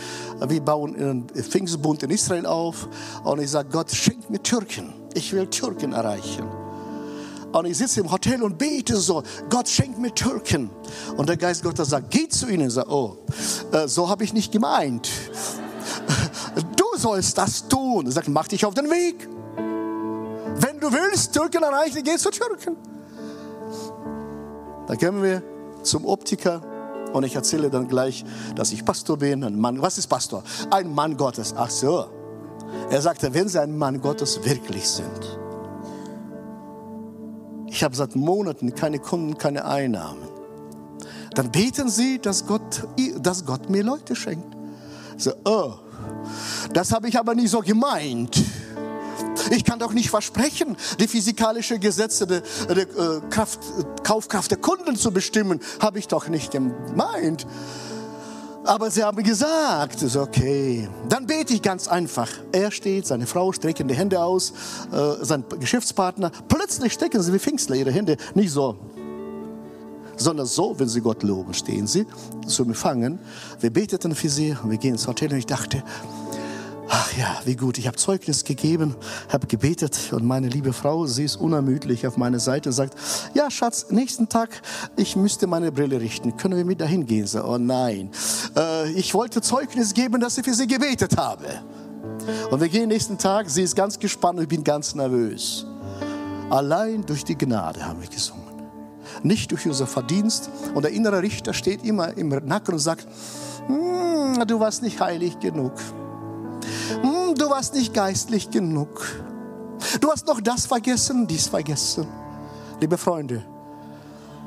Wir 0.47 0.61
bauen 0.61 0.95
einen 0.95 1.29
Pfingstbund 1.29 2.03
in 2.05 2.11
Israel 2.11 2.47
auf. 2.47 2.89
Und 3.25 3.41
ich 3.41 3.51
sage, 3.51 3.69
Gott, 3.71 3.91
schenk 3.91 4.31
mir 4.31 4.41
Türken. 4.41 4.93
Ich 5.15 5.33
will 5.33 5.49
Türken 5.49 5.93
erreichen. 5.93 6.62
Und 7.53 7.67
ich 7.67 7.77
sitze 7.77 8.01
im 8.01 8.11
Hotel 8.11 8.43
und 8.43 8.59
bete 8.59 8.97
so, 8.97 9.23
Gott 9.51 9.69
schenkt 9.69 9.99
mir 9.99 10.15
Türken. 10.15 10.71
Und 11.17 11.29
der 11.29 11.37
Geist 11.37 11.63
Gottes 11.63 11.91
sagt, 11.91 12.11
geh 12.11 12.29
zu 12.29 12.49
ihnen. 12.49 12.69
Ich 12.69 12.75
sage, 12.75 12.91
oh, 12.91 13.19
äh, 13.73 13.87
so 13.87 14.09
habe 14.09 14.25
ich 14.25 14.33
nicht 14.33 14.53
gemeint. 14.53 15.09
Du 16.77 16.99
sollst 16.99 17.39
das 17.39 17.67
tun. 17.69 18.05
Er 18.05 18.13
sagt, 18.13 18.29
mach 18.29 18.47
dich 18.47 18.67
auf 18.67 18.75
den 18.75 18.91
Weg. 18.91 19.27
Wenn 20.61 20.79
du 20.79 20.93
willst, 20.93 21.33
Türken 21.33 21.63
erreichen, 21.63 22.03
geh 22.05 22.17
zu 22.17 22.31
Türken. 22.31 22.77
Dann 24.87 24.99
kommen 24.99 25.23
wir 25.23 25.43
zum 25.83 26.05
Optiker 26.05 26.61
und 27.15 27.25
ich 27.25 27.35
erzähle 27.35 27.71
dann 27.71 27.89
gleich, 27.89 28.25
dass 28.55 28.73
ich 28.73 28.85
Pastor 28.85 29.17
bin. 29.17 29.43
Ein 29.45 29.59
Mann, 29.59 29.81
was 29.81 29.97
ist 29.97 30.09
Pastor? 30.09 30.43
Ein 30.71 30.95
Mann 30.95 31.17
Gottes. 31.17 31.55
Ach 31.57 31.71
so. 31.71 32.07
Er 32.91 33.01
sagte, 33.01 33.33
wenn 33.33 33.49
Sie 33.49 33.61
ein 33.61 33.77
Mann 33.77 34.01
Gottes 34.01 34.45
wirklich 34.45 34.89
sind. 34.89 35.42
Ich 37.73 37.83
habe 37.83 37.97
seit 37.97 38.15
Monaten 38.15 38.75
keine 38.75 38.99
Kunden, 38.99 39.39
keine 39.39 39.65
Einnahmen. 39.65 40.29
Dann 41.35 41.51
beten 41.51 41.89
Sie, 41.89 42.19
dass 42.19 42.47
Gott, 42.47 42.87
dass 43.19 43.47
Gott 43.47 43.71
mir 43.71 43.83
Leute 43.83 44.15
schenkt. 44.15 44.55
So, 45.17 45.33
oh, 45.47 45.73
das 46.75 46.93
habe 46.93 47.09
ich 47.09 47.19
aber 47.19 47.35
nie 47.35 47.47
so 47.47 47.61
gemeint. 47.61 48.43
Ich 49.51 49.65
kann 49.65 49.79
doch 49.79 49.95
nicht 49.95 50.11
versprechen, 50.11 50.77
die 51.01 51.09
physikalische 51.09 51.79
Gesetze 51.79 52.27
der, 52.27 52.43
der 52.69 52.83
äh, 52.83 53.21
Kraft, 53.31 53.61
Kaufkraft 54.03 54.51
der 54.51 54.59
Kunden 54.59 54.95
zu 54.95 55.11
bestimmen. 55.11 55.59
Habe 55.81 55.99
ich 55.99 56.09
doch 56.09 56.29
nicht 56.29 56.51
gemeint. 56.51 57.47
Aber 58.65 58.91
sie 58.91 59.03
haben 59.03 59.23
gesagt, 59.23 60.03
ist 60.03 60.17
okay. 60.17 60.89
Dann 61.09 61.27
bete 61.27 61.53
ich 61.53 61.63
ganz 61.63 61.89
einfach. 61.89 62.29
Er 62.53 62.71
steht, 62.71 63.07
seine 63.07 63.27
Frau 63.27 63.51
strecken 63.53 63.89
die 63.89 63.95
Hände 63.95 64.23
aus, 64.23 64.53
äh, 64.93 65.25
sein 65.25 65.45
Geschäftspartner. 65.59 66.31
Plötzlich 66.47 66.93
strecken 66.93 67.21
sie 67.23 67.33
wie 67.33 67.41
Pfingstler 67.41 67.75
ihre 67.75 67.91
Hände. 67.91 68.17
Nicht 68.35 68.53
so, 68.53 68.77
sondern 70.17 70.47
so, 70.47 70.79
wenn 70.79 70.89
sie 70.89 71.01
Gott 71.01 71.23
loben, 71.23 71.53
stehen 71.55 71.87
sie 71.87 72.07
zum 72.47 72.69
Empfangen. 72.69 73.19
Wir 73.61 73.71
beteten 73.71 74.15
für 74.15 74.29
sie, 74.29 74.57
wir 74.65 74.79
gehen 74.79 74.93
ins 74.93 75.07
Hotel 75.07 75.33
und 75.33 75.39
ich 75.39 75.47
dachte, 75.47 75.83
Ach 76.95 77.11
ja, 77.17 77.41
wie 77.47 77.57
gut. 77.57 77.79
Ich 77.79 77.87
habe 77.87 77.97
Zeugnis 77.97 78.45
gegeben, 78.45 78.95
habe 79.31 79.47
gebetet 79.47 80.13
und 80.13 80.27
meine 80.27 80.49
liebe 80.49 80.75
Frau, 80.75 81.07
sie 81.07 81.25
ist 81.25 81.37
unermüdlich 81.37 82.07
auf 82.07 82.19
meiner 82.19 82.39
Seite 82.39 82.69
und 82.69 82.75
sagt, 82.75 82.99
ja 83.33 83.51
Schatz, 83.51 83.87
nächsten 83.89 84.29
Tag, 84.29 84.61
ich 84.97 85.17
müsste 85.17 85.47
meine 85.47 85.73
Brille 85.73 86.03
richten. 86.03 86.37
Können 86.37 86.55
wir 86.55 86.67
mit 86.67 86.83
dahin 86.83 87.07
gehen? 87.07 87.27
So, 87.27 87.45
oh 87.45 87.57
nein. 87.57 88.11
Äh, 88.55 88.91
ich 88.91 89.15
wollte 89.15 89.41
Zeugnis 89.41 89.95
geben, 89.95 90.21
dass 90.21 90.37
ich 90.37 90.45
für 90.45 90.53
sie 90.53 90.67
gebetet 90.67 91.17
habe. 91.17 91.47
Und 92.51 92.61
wir 92.61 92.69
gehen 92.69 92.91
nächsten 92.91 93.17
Tag, 93.17 93.49
sie 93.49 93.63
ist 93.63 93.75
ganz 93.75 93.99
gespannt 93.99 94.37
und 94.37 94.43
ich 94.43 94.51
bin 94.51 94.63
ganz 94.63 94.95
nervös. 94.95 95.65
Allein 96.51 97.07
durch 97.07 97.25
die 97.25 97.39
Gnade 97.39 97.87
haben 97.87 98.03
wir 98.03 98.09
gesungen. 98.11 98.43
Nicht 99.23 99.51
durch 99.51 99.67
unser 99.67 99.87
Verdienst. 99.87 100.51
Und 100.75 100.83
der 100.83 100.93
innere 100.93 101.23
Richter 101.23 101.55
steht 101.55 101.87
immer 101.87 102.15
im 102.19 102.29
Nacken 102.29 102.75
und 102.75 102.81
sagt, 102.81 103.07
hm, 103.67 104.47
du 104.47 104.61
warst 104.61 104.83
nicht 104.83 105.01
heilig 105.01 105.41
genug 105.41 105.73
hm, 107.01 107.35
du 107.35 107.51
warst 107.51 107.75
nicht 107.75 107.95
geistlich 107.95 108.51
genug. 108.51 109.07
Du 110.01 110.11
hast 110.11 110.27
noch 110.27 110.41
das 110.41 110.67
vergessen, 110.67 111.27
dies 111.27 111.49
vergessen. 111.49 112.07
Liebe 112.81 112.97
Freunde, 112.99 113.45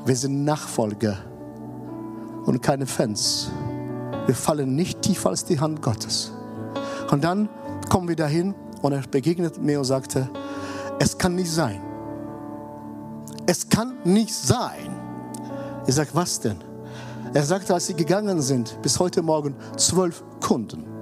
wir 0.06 0.16
sind 0.16 0.44
Nachfolger 0.44 1.18
und 2.46 2.62
keine 2.62 2.86
Fans. 2.86 3.50
Wir 4.26 4.36
fallen 4.36 4.76
nicht 4.76 5.02
tiefer 5.02 5.30
als 5.30 5.46
die 5.46 5.60
Hand 5.60 5.82
Gottes. 5.82 6.32
Und 7.12 7.24
dann 7.24 7.50
kommen 7.90 8.08
wir 8.08 8.16
dahin 8.16 8.56
und 8.82 8.94
er 8.94 9.02
begegnet 9.02 9.62
mir 9.62 9.80
und 9.80 9.86
sagte, 9.86 10.30
es 11.00 11.18
kann 11.18 11.36
nicht 11.36 11.52
sein. 11.52 11.82
Es 13.46 13.70
kann 13.70 13.98
nicht 14.04 14.34
sein. 14.34 14.96
Ich 15.88 15.96
sage, 15.96 16.10
was 16.14 16.40
denn? 16.40 16.58
Er 17.34 17.44
sagte, 17.44 17.74
als 17.74 17.88
sie 17.88 17.94
gegangen 17.94 18.42
sind, 18.42 18.82
bis 18.82 19.00
heute 19.00 19.22
Morgen 19.22 19.56
zwölf 19.78 20.24
Kunden. 20.40 20.95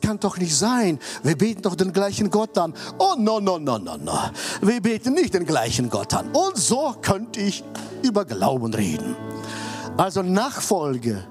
Kann 0.00 0.18
doch 0.20 0.38
nicht 0.38 0.56
sein. 0.56 0.98
Wir 1.22 1.36
beten 1.36 1.62
doch 1.62 1.74
den 1.74 1.92
gleichen 1.92 2.30
Gott 2.30 2.56
an. 2.58 2.74
Oh, 2.98 3.14
no, 3.18 3.40
no, 3.40 3.58
no, 3.58 3.78
no, 3.78 3.96
no. 3.96 4.18
Wir 4.62 4.80
beten 4.80 5.14
nicht 5.14 5.34
den 5.34 5.46
gleichen 5.46 5.90
Gott 5.90 6.14
an. 6.14 6.30
Und 6.32 6.56
so 6.56 6.94
könnte 7.00 7.40
ich 7.40 7.64
über 8.02 8.24
Glauben 8.24 8.72
reden. 8.74 9.16
Also 9.96 10.22
Nachfolge, 10.22 11.24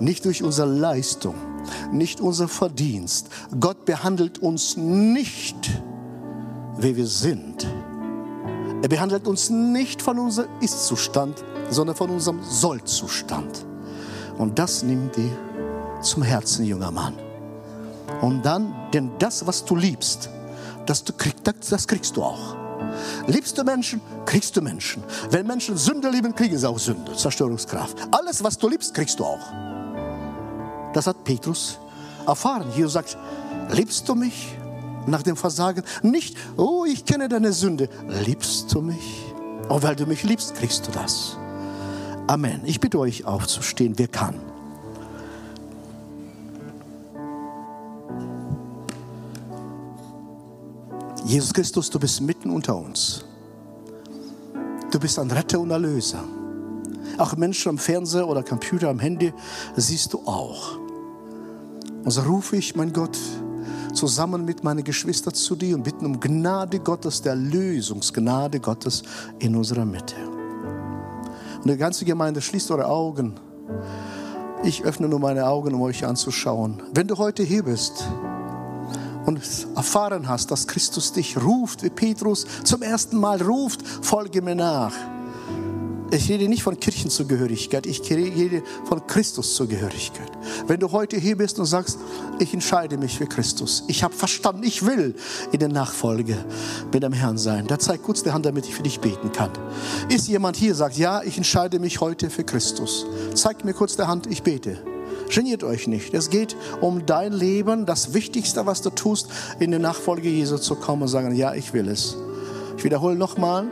nicht 0.00 0.24
durch 0.24 0.42
unsere 0.42 0.68
Leistung, 0.68 1.34
nicht 1.92 2.20
unser 2.20 2.48
Verdienst. 2.48 3.28
Gott 3.58 3.84
behandelt 3.84 4.38
uns 4.38 4.76
nicht, 4.76 5.70
wie 6.78 6.96
wir 6.96 7.06
sind. 7.06 7.66
Er 8.82 8.88
behandelt 8.88 9.26
uns 9.26 9.50
nicht 9.50 10.02
von 10.02 10.18
unserem 10.18 10.48
Ist-Zustand, 10.60 11.42
sondern 11.70 11.96
von 11.96 12.10
unserem 12.10 12.42
Soll-Zustand. 12.42 13.66
Und 14.38 14.58
das 14.58 14.82
nimmt 14.82 15.16
dir 15.16 15.30
zum 16.02 16.22
Herzen, 16.22 16.64
junger 16.64 16.90
Mann. 16.90 17.14
Und 18.20 18.44
dann, 18.44 18.74
denn 18.92 19.10
das, 19.18 19.46
was 19.46 19.64
du 19.64 19.76
liebst, 19.76 20.30
das, 20.86 21.04
du 21.04 21.12
kriegst, 21.12 21.72
das 21.72 21.86
kriegst 21.86 22.16
du 22.16 22.22
auch. 22.22 22.56
Liebst 23.26 23.58
du 23.58 23.64
Menschen, 23.64 24.00
kriegst 24.24 24.56
du 24.56 24.62
Menschen. 24.62 25.02
Wenn 25.30 25.46
Menschen 25.46 25.76
Sünde 25.76 26.08
lieben, 26.08 26.34
kriegen 26.34 26.56
sie 26.56 26.68
auch 26.68 26.78
Sünde, 26.78 27.14
Zerstörungskraft. 27.14 27.96
Alles, 28.10 28.42
was 28.42 28.56
du 28.58 28.68
liebst, 28.68 28.94
kriegst 28.94 29.18
du 29.18 29.24
auch. 29.24 29.52
Das 30.92 31.06
hat 31.06 31.24
Petrus 31.24 31.78
erfahren. 32.26 32.66
Jesus 32.74 32.94
sagt, 32.94 33.18
liebst 33.70 34.08
du 34.08 34.14
mich 34.14 34.56
nach 35.06 35.22
dem 35.22 35.36
Versagen? 35.36 35.82
Nicht, 36.02 36.36
oh, 36.56 36.84
ich 36.86 37.04
kenne 37.04 37.28
deine 37.28 37.52
Sünde. 37.52 37.88
Liebst 38.24 38.72
du 38.72 38.80
mich? 38.80 39.24
Und 39.68 39.82
weil 39.82 39.96
du 39.96 40.06
mich 40.06 40.22
liebst, 40.22 40.54
kriegst 40.54 40.86
du 40.86 40.92
das. 40.92 41.36
Amen. 42.28 42.62
Ich 42.64 42.80
bitte 42.80 42.98
euch 42.98 43.24
aufzustehen, 43.24 43.94
wer 43.96 44.08
kann. 44.08 44.40
Jesus 51.26 51.52
Christus, 51.52 51.90
du 51.90 51.98
bist 51.98 52.20
mitten 52.20 52.50
unter 52.50 52.76
uns. 52.76 53.24
Du 54.92 55.00
bist 55.00 55.18
ein 55.18 55.28
Retter 55.28 55.58
und 55.58 55.72
Erlöser. 55.72 56.22
Auch 57.18 57.36
Menschen 57.36 57.70
am 57.70 57.78
Fernseher 57.78 58.28
oder 58.28 58.44
Computer, 58.44 58.88
am 58.88 59.00
Handy 59.00 59.32
siehst 59.74 60.12
du 60.12 60.20
auch. 60.24 60.78
Und 62.04 62.10
so 62.12 62.20
rufe 62.20 62.56
ich, 62.56 62.76
mein 62.76 62.92
Gott, 62.92 63.18
zusammen 63.92 64.44
mit 64.44 64.62
meinen 64.62 64.84
Geschwistern 64.84 65.34
zu 65.34 65.56
dir 65.56 65.74
und 65.74 65.82
bitten 65.82 66.06
um 66.06 66.20
Gnade 66.20 66.78
Gottes, 66.78 67.22
der 67.22 67.32
Erlösungsgnade 67.32 68.60
Gottes 68.60 69.02
in 69.40 69.56
unserer 69.56 69.84
Mitte. 69.84 70.14
Und 71.56 71.68
die 71.68 71.76
ganze 71.76 72.04
Gemeinde 72.04 72.40
schließt 72.40 72.70
eure 72.70 72.86
Augen. 72.86 73.34
Ich 74.62 74.84
öffne 74.84 75.08
nur 75.08 75.18
meine 75.18 75.44
Augen, 75.48 75.74
um 75.74 75.82
euch 75.82 76.06
anzuschauen. 76.06 76.80
Wenn 76.94 77.08
du 77.08 77.18
heute 77.18 77.42
hier 77.42 77.64
bist, 77.64 78.08
und 79.26 79.40
erfahren 79.74 80.28
hast, 80.28 80.50
dass 80.50 80.66
Christus 80.66 81.12
dich 81.12 81.36
ruft, 81.36 81.82
wie 81.82 81.90
Petrus 81.90 82.46
zum 82.64 82.82
ersten 82.82 83.18
Mal 83.18 83.42
ruft, 83.42 83.86
folge 83.86 84.40
mir 84.40 84.54
nach. 84.54 84.92
Ich 86.12 86.28
rede 86.28 86.48
nicht 86.48 86.62
von 86.62 86.78
Kirchenzugehörigkeit, 86.78 87.84
ich 87.84 88.08
rede 88.10 88.62
von 88.84 89.04
Christus 89.08 89.56
Zugehörigkeit. 89.56 90.30
Wenn 90.68 90.78
du 90.78 90.92
heute 90.92 91.16
hier 91.16 91.36
bist 91.36 91.58
und 91.58 91.66
sagst, 91.66 91.98
ich 92.38 92.54
entscheide 92.54 92.96
mich 92.96 93.18
für 93.18 93.26
Christus, 93.26 93.82
ich 93.88 94.04
habe 94.04 94.14
verstanden, 94.14 94.62
ich 94.62 94.86
will 94.86 95.16
in 95.50 95.58
der 95.58 95.68
Nachfolge 95.68 96.36
mit 96.92 97.02
dem 97.02 97.12
Herrn 97.12 97.38
sein, 97.38 97.66
da 97.66 97.78
zeig 97.78 98.04
kurz 98.04 98.22
die 98.22 98.30
Hand, 98.30 98.46
damit 98.46 98.66
ich 98.66 98.74
für 98.74 98.84
dich 98.84 99.00
beten 99.00 99.32
kann. 99.32 99.50
Ist 100.08 100.28
jemand 100.28 100.56
hier, 100.56 100.76
sagt, 100.76 100.96
ja, 100.96 101.22
ich 101.24 101.36
entscheide 101.36 101.80
mich 101.80 102.00
heute 102.00 102.30
für 102.30 102.44
Christus. 102.44 103.04
Zeig 103.34 103.64
mir 103.64 103.74
kurz 103.74 103.96
die 103.96 104.04
Hand, 104.04 104.28
ich 104.28 104.44
bete. 104.44 104.95
Geniert 105.28 105.64
euch 105.64 105.86
nicht. 105.86 106.14
Es 106.14 106.30
geht 106.30 106.56
um 106.80 107.04
dein 107.06 107.32
Leben, 107.32 107.86
das 107.86 108.14
Wichtigste, 108.14 108.66
was 108.66 108.82
du 108.82 108.90
tust, 108.90 109.28
in 109.58 109.70
die 109.72 109.78
Nachfolge 109.78 110.28
Jesu 110.28 110.58
zu 110.58 110.76
kommen 110.76 111.02
und 111.02 111.08
sagen, 111.08 111.34
ja, 111.34 111.54
ich 111.54 111.72
will 111.72 111.88
es. 111.88 112.16
Ich 112.76 112.84
wiederhole 112.84 113.16
nochmal. 113.16 113.66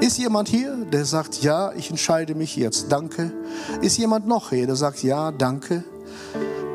Ist 0.00 0.18
jemand 0.18 0.48
hier, 0.48 0.76
der 0.92 1.04
sagt, 1.04 1.42
ja, 1.42 1.72
ich 1.72 1.90
entscheide 1.90 2.34
mich 2.34 2.56
jetzt, 2.56 2.90
danke. 2.90 3.32
Ist 3.80 3.98
jemand 3.98 4.26
noch 4.26 4.50
hier, 4.50 4.66
der 4.66 4.76
sagt, 4.76 5.02
ja, 5.02 5.32
danke, 5.32 5.84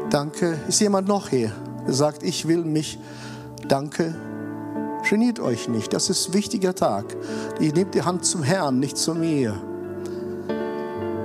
danke. 0.10 0.60
Ist 0.68 0.82
jemand 0.82 1.08
noch 1.08 1.30
hier, 1.30 1.52
der 1.86 1.94
sagt, 1.94 2.24
ich 2.24 2.48
will 2.48 2.64
mich, 2.64 3.00
danke, 3.68 4.16
Geniert 5.10 5.42
euch 5.42 5.68
nicht, 5.68 5.92
das 5.92 6.10
ist 6.10 6.30
ein 6.30 6.34
wichtiger 6.34 6.74
Tag. 6.74 7.06
Ihr 7.60 7.74
nehmt 7.74 7.94
die 7.94 8.02
Hand 8.02 8.24
zum 8.24 8.42
Herrn, 8.42 8.80
nicht 8.80 8.98
zu 8.98 9.14
mir. 9.14 9.54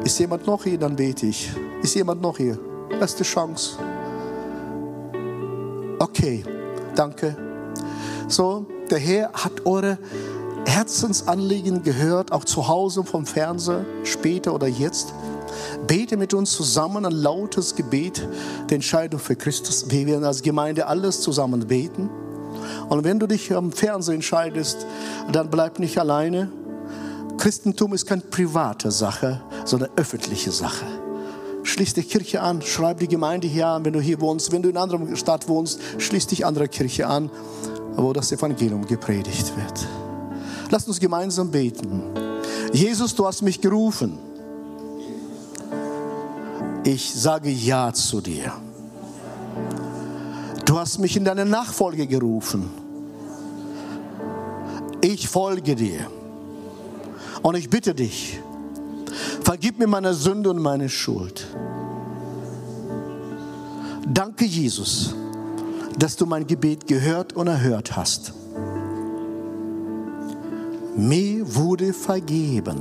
Ist 0.05 0.19
jemand 0.19 0.47
noch 0.47 0.65
hier, 0.65 0.79
dann 0.79 0.97
bete 0.97 1.27
ich. 1.27 1.53
Ist 1.81 1.95
jemand 1.95 2.21
noch 2.21 2.37
hier? 2.37 2.59
Letzte 3.01 3.23
Chance. 3.23 3.79
Okay, 6.01 6.45
danke. 6.97 7.37
So, 8.27 8.67
der 8.91 8.99
Herr 8.99 9.33
hat 9.33 9.65
eure 9.67 9.99
Herzensanliegen 10.67 11.83
gehört, 11.83 12.33
auch 12.33 12.45
zu 12.45 12.67
Hause 12.67 13.05
vom 13.05 13.25
Fernseher, 13.25 13.85
später 14.03 14.53
oder 14.53 14.67
jetzt. 14.67 15.13
Bete 15.87 16.17
mit 16.17 16.35
uns 16.35 16.53
zusammen 16.53 17.07
ein 17.07 17.13
lautes 17.13 17.77
Gebet 17.77 18.27
der 18.69 18.75
Entscheidung 18.77 19.21
für 19.21 19.37
Christus. 19.37 19.89
Wir 19.91 20.07
werden 20.07 20.25
als 20.25 20.43
Gemeinde 20.43 20.87
alles 20.87 21.21
zusammen 21.21 21.69
beten. 21.69 22.11
Und 22.89 23.05
wenn 23.05 23.21
du 23.21 23.27
dich 23.27 23.55
am 23.55 23.71
Fernseher 23.71 24.15
entscheidest, 24.15 24.87
dann 25.31 25.51
bleib 25.51 25.79
nicht 25.79 25.99
alleine. 25.99 26.51
Christentum 27.39 27.95
ist 27.95 28.07
keine 28.07 28.23
private 28.23 28.91
Sache, 28.91 29.41
sondern 29.65 29.91
öffentliche 29.97 30.51
Sache. 30.51 30.85
Schließ 31.69 31.93
die 31.93 32.03
Kirche 32.03 32.41
an, 32.41 32.63
schreib 32.63 32.99
die 33.01 33.09
Gemeinde 33.09 33.47
hier 33.47 33.67
an, 33.67 33.85
wenn 33.85 33.93
du 33.93 34.01
hier 34.01 34.23
wohnst. 34.23 34.51
Wenn 34.53 34.63
du 34.63 34.71
in 34.71 34.77
einer 34.79 34.85
anderen 34.85 35.15
Stadt 35.17 35.49
wohnst, 35.49 35.79
schließ 35.99 36.27
dich 36.27 36.47
andere 36.47 36.67
Kirche 36.67 37.07
an, 37.07 37.31
wo 37.95 38.15
das 38.15 38.33
Evangelium 38.33 38.87
gepredigt 38.87 39.53
wird. 39.55 39.87
Lass 40.71 40.89
uns 40.89 40.99
gemeinsam 40.99 41.51
beten. 41.51 42.05
Jesus, 42.73 43.15
du 43.15 43.27
hast 43.27 43.43
mich 43.43 43.61
gerufen. 43.61 44.19
Ich 46.85 47.13
sage 47.13 47.51
Ja 47.51 47.93
zu 47.93 48.23
dir. 48.23 48.51
Du 50.65 50.79
hast 50.79 50.99
mich 50.99 51.19
in 51.19 51.25
deine 51.27 51.45
Nachfolge 51.45 52.07
gerufen. 52.07 52.71
Ich 55.03 55.29
folge 55.29 55.77
dir. 55.77 56.11
Und 57.43 57.57
ich 57.57 57.69
bitte 57.69 57.95
dich, 57.95 58.41
vergib 59.49 59.79
mir 59.79 59.87
meine 59.87 60.13
Sünde 60.13 60.51
und 60.51 60.59
meine 60.59 60.91
Schuld. 60.91 61.47
Danke, 64.07 64.45
Jesus, 64.45 65.15
dass 65.99 66.17
du 66.17 66.27
mein 66.27 66.47
Gebet 66.47 66.87
gehört 66.87 67.33
und 67.33 67.47
erhört 67.47 67.97
hast. 67.97 68.35
Mir 70.97 71.55
wurde 71.55 71.95
vergeben, 71.95 72.77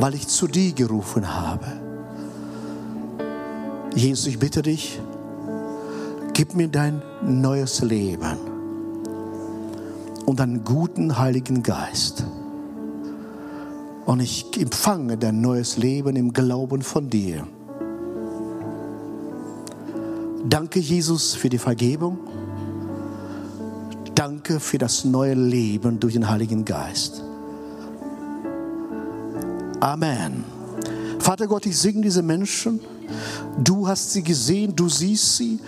weil 0.00 0.14
ich 0.14 0.28
zu 0.28 0.46
dir 0.46 0.74
gerufen 0.74 1.34
habe. 1.34 1.72
Jesus, 3.94 4.26
ich 4.26 4.38
bitte 4.38 4.60
dich, 4.60 5.00
gib 6.34 6.54
mir 6.54 6.68
dein 6.68 7.00
neues 7.22 7.80
Leben 7.80 8.36
und 10.26 10.38
einen 10.42 10.62
guten 10.62 11.16
Heiligen 11.16 11.62
Geist. 11.62 12.26
Und 14.06 14.20
ich 14.20 14.46
empfange 14.56 15.18
dein 15.18 15.40
neues 15.40 15.78
Leben 15.78 16.14
im 16.14 16.32
Glauben 16.32 16.80
von 16.82 17.10
dir. 17.10 17.44
Danke, 20.48 20.78
Jesus, 20.78 21.34
für 21.34 21.48
die 21.48 21.58
Vergebung. 21.58 22.18
Danke 24.14 24.60
für 24.60 24.78
das 24.78 25.04
neue 25.04 25.34
Leben 25.34 25.98
durch 25.98 26.14
den 26.14 26.30
Heiligen 26.30 26.64
Geist. 26.64 27.20
Amen. 29.80 30.44
Vater 31.18 31.48
Gott, 31.48 31.66
ich 31.66 31.76
segne 31.76 32.02
diese 32.02 32.22
Menschen. 32.22 32.78
Du 33.58 33.88
hast 33.88 34.12
sie 34.12 34.22
gesehen, 34.22 34.74
du 34.76 34.88
siehst 34.88 35.36
sie. 35.36 35.58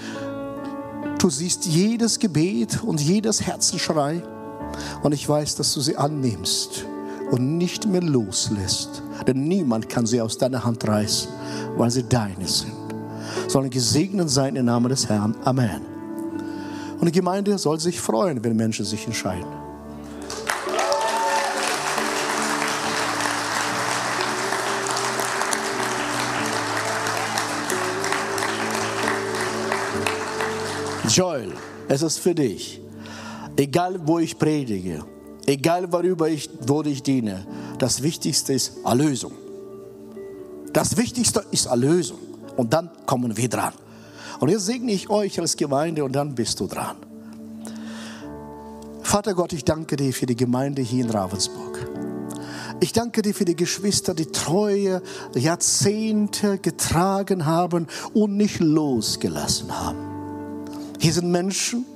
Du 1.19 1.29
siehst 1.29 1.67
jedes 1.67 2.21
Gebet 2.21 2.85
und 2.85 3.01
jedes 3.01 3.45
Herzenschrei. 3.45 4.23
Und 5.03 5.13
ich 5.13 5.29
weiß, 5.29 5.57
dass 5.57 5.75
du 5.75 5.81
sie 5.81 5.97
annimmst 5.97 6.85
und 7.31 7.59
nicht 7.59 7.87
mehr 7.87 8.03
loslässt. 8.03 9.03
Denn 9.27 9.49
niemand 9.49 9.89
kann 9.89 10.07
sie 10.07 10.21
aus 10.21 10.39
deiner 10.39 10.65
Hand 10.65 10.87
reißen, 10.87 11.31
weil 11.77 11.91
sie 11.91 12.05
deine 12.09 12.47
sind. 12.47 12.73
Sollen 13.49 13.71
gesegnet 13.71 14.31
sein 14.31 14.57
im 14.57 14.67
Namen 14.67 14.89
des 14.89 15.09
Herrn. 15.09 15.35
Amen. 15.45 15.83
Und 16.99 17.07
die 17.07 17.13
Gemeinde 17.13 17.57
soll 17.59 17.79
sich 17.79 18.01
freuen, 18.01 18.43
wenn 18.43 18.57
Menschen 18.57 18.85
sich 18.85 19.07
entscheiden. 19.07 19.47
Joel, 31.09 31.53
es 31.89 32.03
ist 32.03 32.19
für 32.19 32.35
dich. 32.35 32.81
Egal, 33.57 33.99
wo 34.05 34.19
ich 34.19 34.39
predige, 34.39 35.05
egal, 35.49 35.93
worüber 35.93 36.29
ich, 36.29 36.51
wo 36.67 36.83
ich 36.83 37.03
diene, 37.03 37.47
das 37.79 38.03
Wichtigste 38.03 38.53
ist 38.53 38.79
Erlösung. 38.85 39.33
Das 40.73 40.97
Wichtigste 40.97 41.45
ist 41.51 41.67
Erlösung. 41.67 42.19
Und 42.57 42.73
dann 42.73 42.91
kommen 43.07 43.37
wir 43.37 43.49
dran. 43.49 43.73
Und 44.41 44.51
jetzt 44.51 44.67
segne 44.67 44.93
ich 44.93 45.09
euch 45.11 45.41
als 45.41 45.57
Gemeinde 45.57 46.05
und 46.05 46.13
dann 46.13 46.35
bist 46.35 46.61
du 46.61 46.67
dran. 46.67 46.97
Vater 49.03 49.35
Gott, 49.35 49.53
ich 49.53 49.65
danke 49.65 49.97
dir 49.97 50.13
für 50.13 50.27
die 50.27 50.37
Gemeinde 50.37 50.83
hier 50.83 51.05
in 51.05 51.11
Ravensburg. 51.11 51.89
Ich 52.81 52.93
danke 52.93 53.23
dir 53.23 53.35
für 53.35 53.45
die 53.45 53.57
Geschwister, 53.57 54.15
die 54.15 54.27
treue 54.27 55.03
Jahrzehnte 55.35 56.59
getragen 56.59 57.47
haben 57.47 57.89
und 58.13 58.37
nicht 58.37 58.61
losgelassen 58.61 59.77
haben. 59.77 59.99
Hier 61.01 61.13
sind 61.13 61.31
Menschen, 61.31 61.87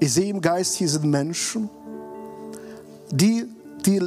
ich 0.00 0.12
sehe 0.12 0.30
im 0.30 0.40
Geist, 0.40 0.74
hier 0.74 0.88
sind 0.88 1.04
Menschen, 1.04 1.70
die, 3.10 3.46
die 3.86 4.00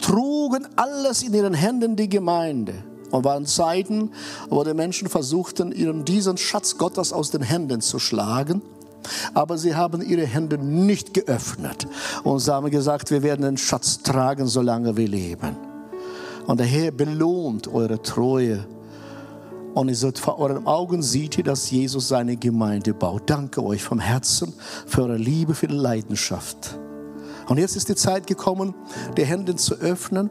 trugen 0.00 0.66
alles 0.76 1.22
in 1.22 1.34
ihren 1.34 1.54
Händen, 1.54 1.96
die 1.96 2.08
Gemeinde. 2.08 2.74
Und 3.10 3.24
waren 3.24 3.46
Zeiten, 3.46 4.10
wo 4.50 4.62
die 4.64 4.74
Menschen 4.74 5.08
versuchten, 5.08 5.72
ihren 5.72 6.04
diesen 6.04 6.36
Schatz 6.36 6.76
Gottes 6.76 7.12
aus 7.12 7.30
den 7.30 7.40
Händen 7.40 7.80
zu 7.80 7.98
schlagen. 7.98 8.60
Aber 9.32 9.56
sie 9.56 9.74
haben 9.74 10.02
ihre 10.02 10.26
Hände 10.26 10.58
nicht 10.58 11.14
geöffnet. 11.14 11.86
Und 12.22 12.40
sie 12.40 12.52
haben 12.52 12.70
gesagt, 12.70 13.10
wir 13.10 13.22
werden 13.22 13.42
den 13.42 13.56
Schatz 13.56 14.02
tragen, 14.02 14.46
solange 14.46 14.96
wir 14.96 15.08
leben. 15.08 15.56
Und 16.46 16.60
der 16.60 16.66
Herr 16.66 16.90
belohnt 16.90 17.68
eure 17.68 18.02
Treue. 18.02 18.66
Und 19.74 20.18
vor 20.18 20.38
euren 20.38 20.66
Augen 20.66 21.02
seht 21.02 21.38
ihr, 21.38 21.44
dass 21.44 21.70
Jesus 21.70 22.08
seine 22.08 22.36
Gemeinde 22.36 22.92
baut. 22.92 23.22
Danke 23.26 23.62
euch 23.62 23.82
vom 23.82 24.00
Herzen 24.00 24.52
für 24.86 25.02
eure 25.02 25.16
Liebe, 25.16 25.54
für 25.54 25.68
die 25.68 25.76
Leidenschaft. 25.76 26.78
Und 27.48 27.58
jetzt 27.58 27.76
ist 27.76 27.88
die 27.88 27.94
Zeit 27.94 28.26
gekommen, 28.26 28.74
die 29.16 29.24
Hände 29.24 29.56
zu 29.56 29.74
öffnen 29.76 30.30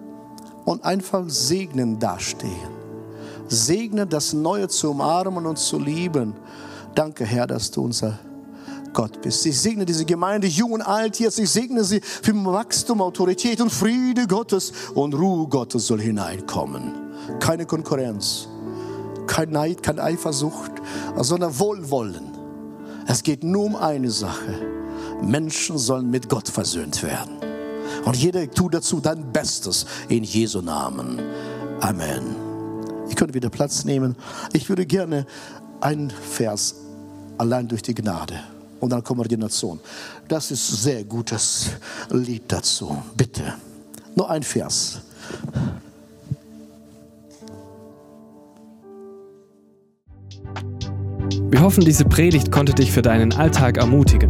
und 0.66 0.84
einfach 0.84 1.24
segnen 1.28 2.00
dastehen. 2.00 2.78
Segnen, 3.48 4.08
das 4.08 4.34
Neue 4.34 4.68
zu 4.68 4.92
umarmen 4.92 5.46
und 5.46 5.58
zu 5.58 5.80
lieben. 5.80 6.34
Danke, 6.94 7.26
Herr, 7.26 7.48
dass 7.48 7.72
du 7.72 7.84
unser 7.84 8.20
Gott 8.94 9.22
bist. 9.22 9.46
Ich 9.46 9.60
segne 9.60 9.86
diese 9.86 10.06
Gemeinde, 10.06 10.48
jung 10.48 10.72
und 10.72 10.82
alt 10.82 11.20
jetzt. 11.20 11.40
Ich 11.40 11.50
segne 11.50 11.84
sie 11.84 12.02
für 12.02 12.34
Wachstum, 12.34 13.02
Autorität 13.02 13.62
und 13.62 13.72
Friede 13.72 14.28
Gottes 14.28 14.74
und 14.94 15.14
Ruhe 15.14 15.48
Gottes 15.48 15.88
soll 15.88 16.02
hineinkommen. 16.02 16.94
Keine 17.40 17.66
Konkurrenz, 17.66 18.48
kein 19.28 19.52
Neid, 19.52 19.84
keine 19.84 20.04
Eifersucht, 20.04 20.72
sondern 21.18 21.58
Wohlwollen. 21.60 22.32
Es 23.08 23.24
geht 23.24 23.44
nur 23.44 23.66
um 23.66 23.76
eine 23.76 24.10
Sache. 24.10 24.77
Menschen 25.22 25.78
sollen 25.78 26.10
mit 26.10 26.30
Gott 26.30 26.48
versöhnt 26.48 27.04
werden. 27.04 27.38
Und 28.06 28.16
jeder 28.16 28.50
tut 28.50 28.74
dazu 28.74 29.00
dein 29.00 29.32
Bestes 29.32 29.86
in 30.10 30.24
Jesu 30.24 30.62
Namen. 30.62 31.20
Amen. 31.82 32.36
Ich 33.10 33.16
könnte 33.16 33.34
wieder 33.34 33.50
Platz 33.50 33.86
nehmen. 33.86 34.16
Ich 34.54 34.70
würde 34.70 34.86
gerne 34.86 35.26
einen 35.82 36.10
Vers 36.10 36.76
allein 37.38 37.68
durch 37.68 37.82
die 37.82 37.94
Gnade 37.94 38.40
und 38.80 38.92
dann 38.92 39.04
Koordination. 39.04 39.80
Das 40.28 40.52
ist 40.52 40.68
sehr 40.84 41.04
gutes 41.04 41.72
Lied 42.10 42.44
dazu. 42.48 42.98
Bitte. 43.16 43.54
Nur 44.16 44.30
ein 44.30 44.44
Vers. 44.44 45.02
Wir 51.50 51.62
hoffen, 51.62 51.86
diese 51.86 52.06
Predigt 52.06 52.52
konnte 52.52 52.74
dich 52.74 52.92
für 52.92 53.02
deinen 53.02 53.34
Alltag 53.34 53.78
ermutigen. 53.78 54.30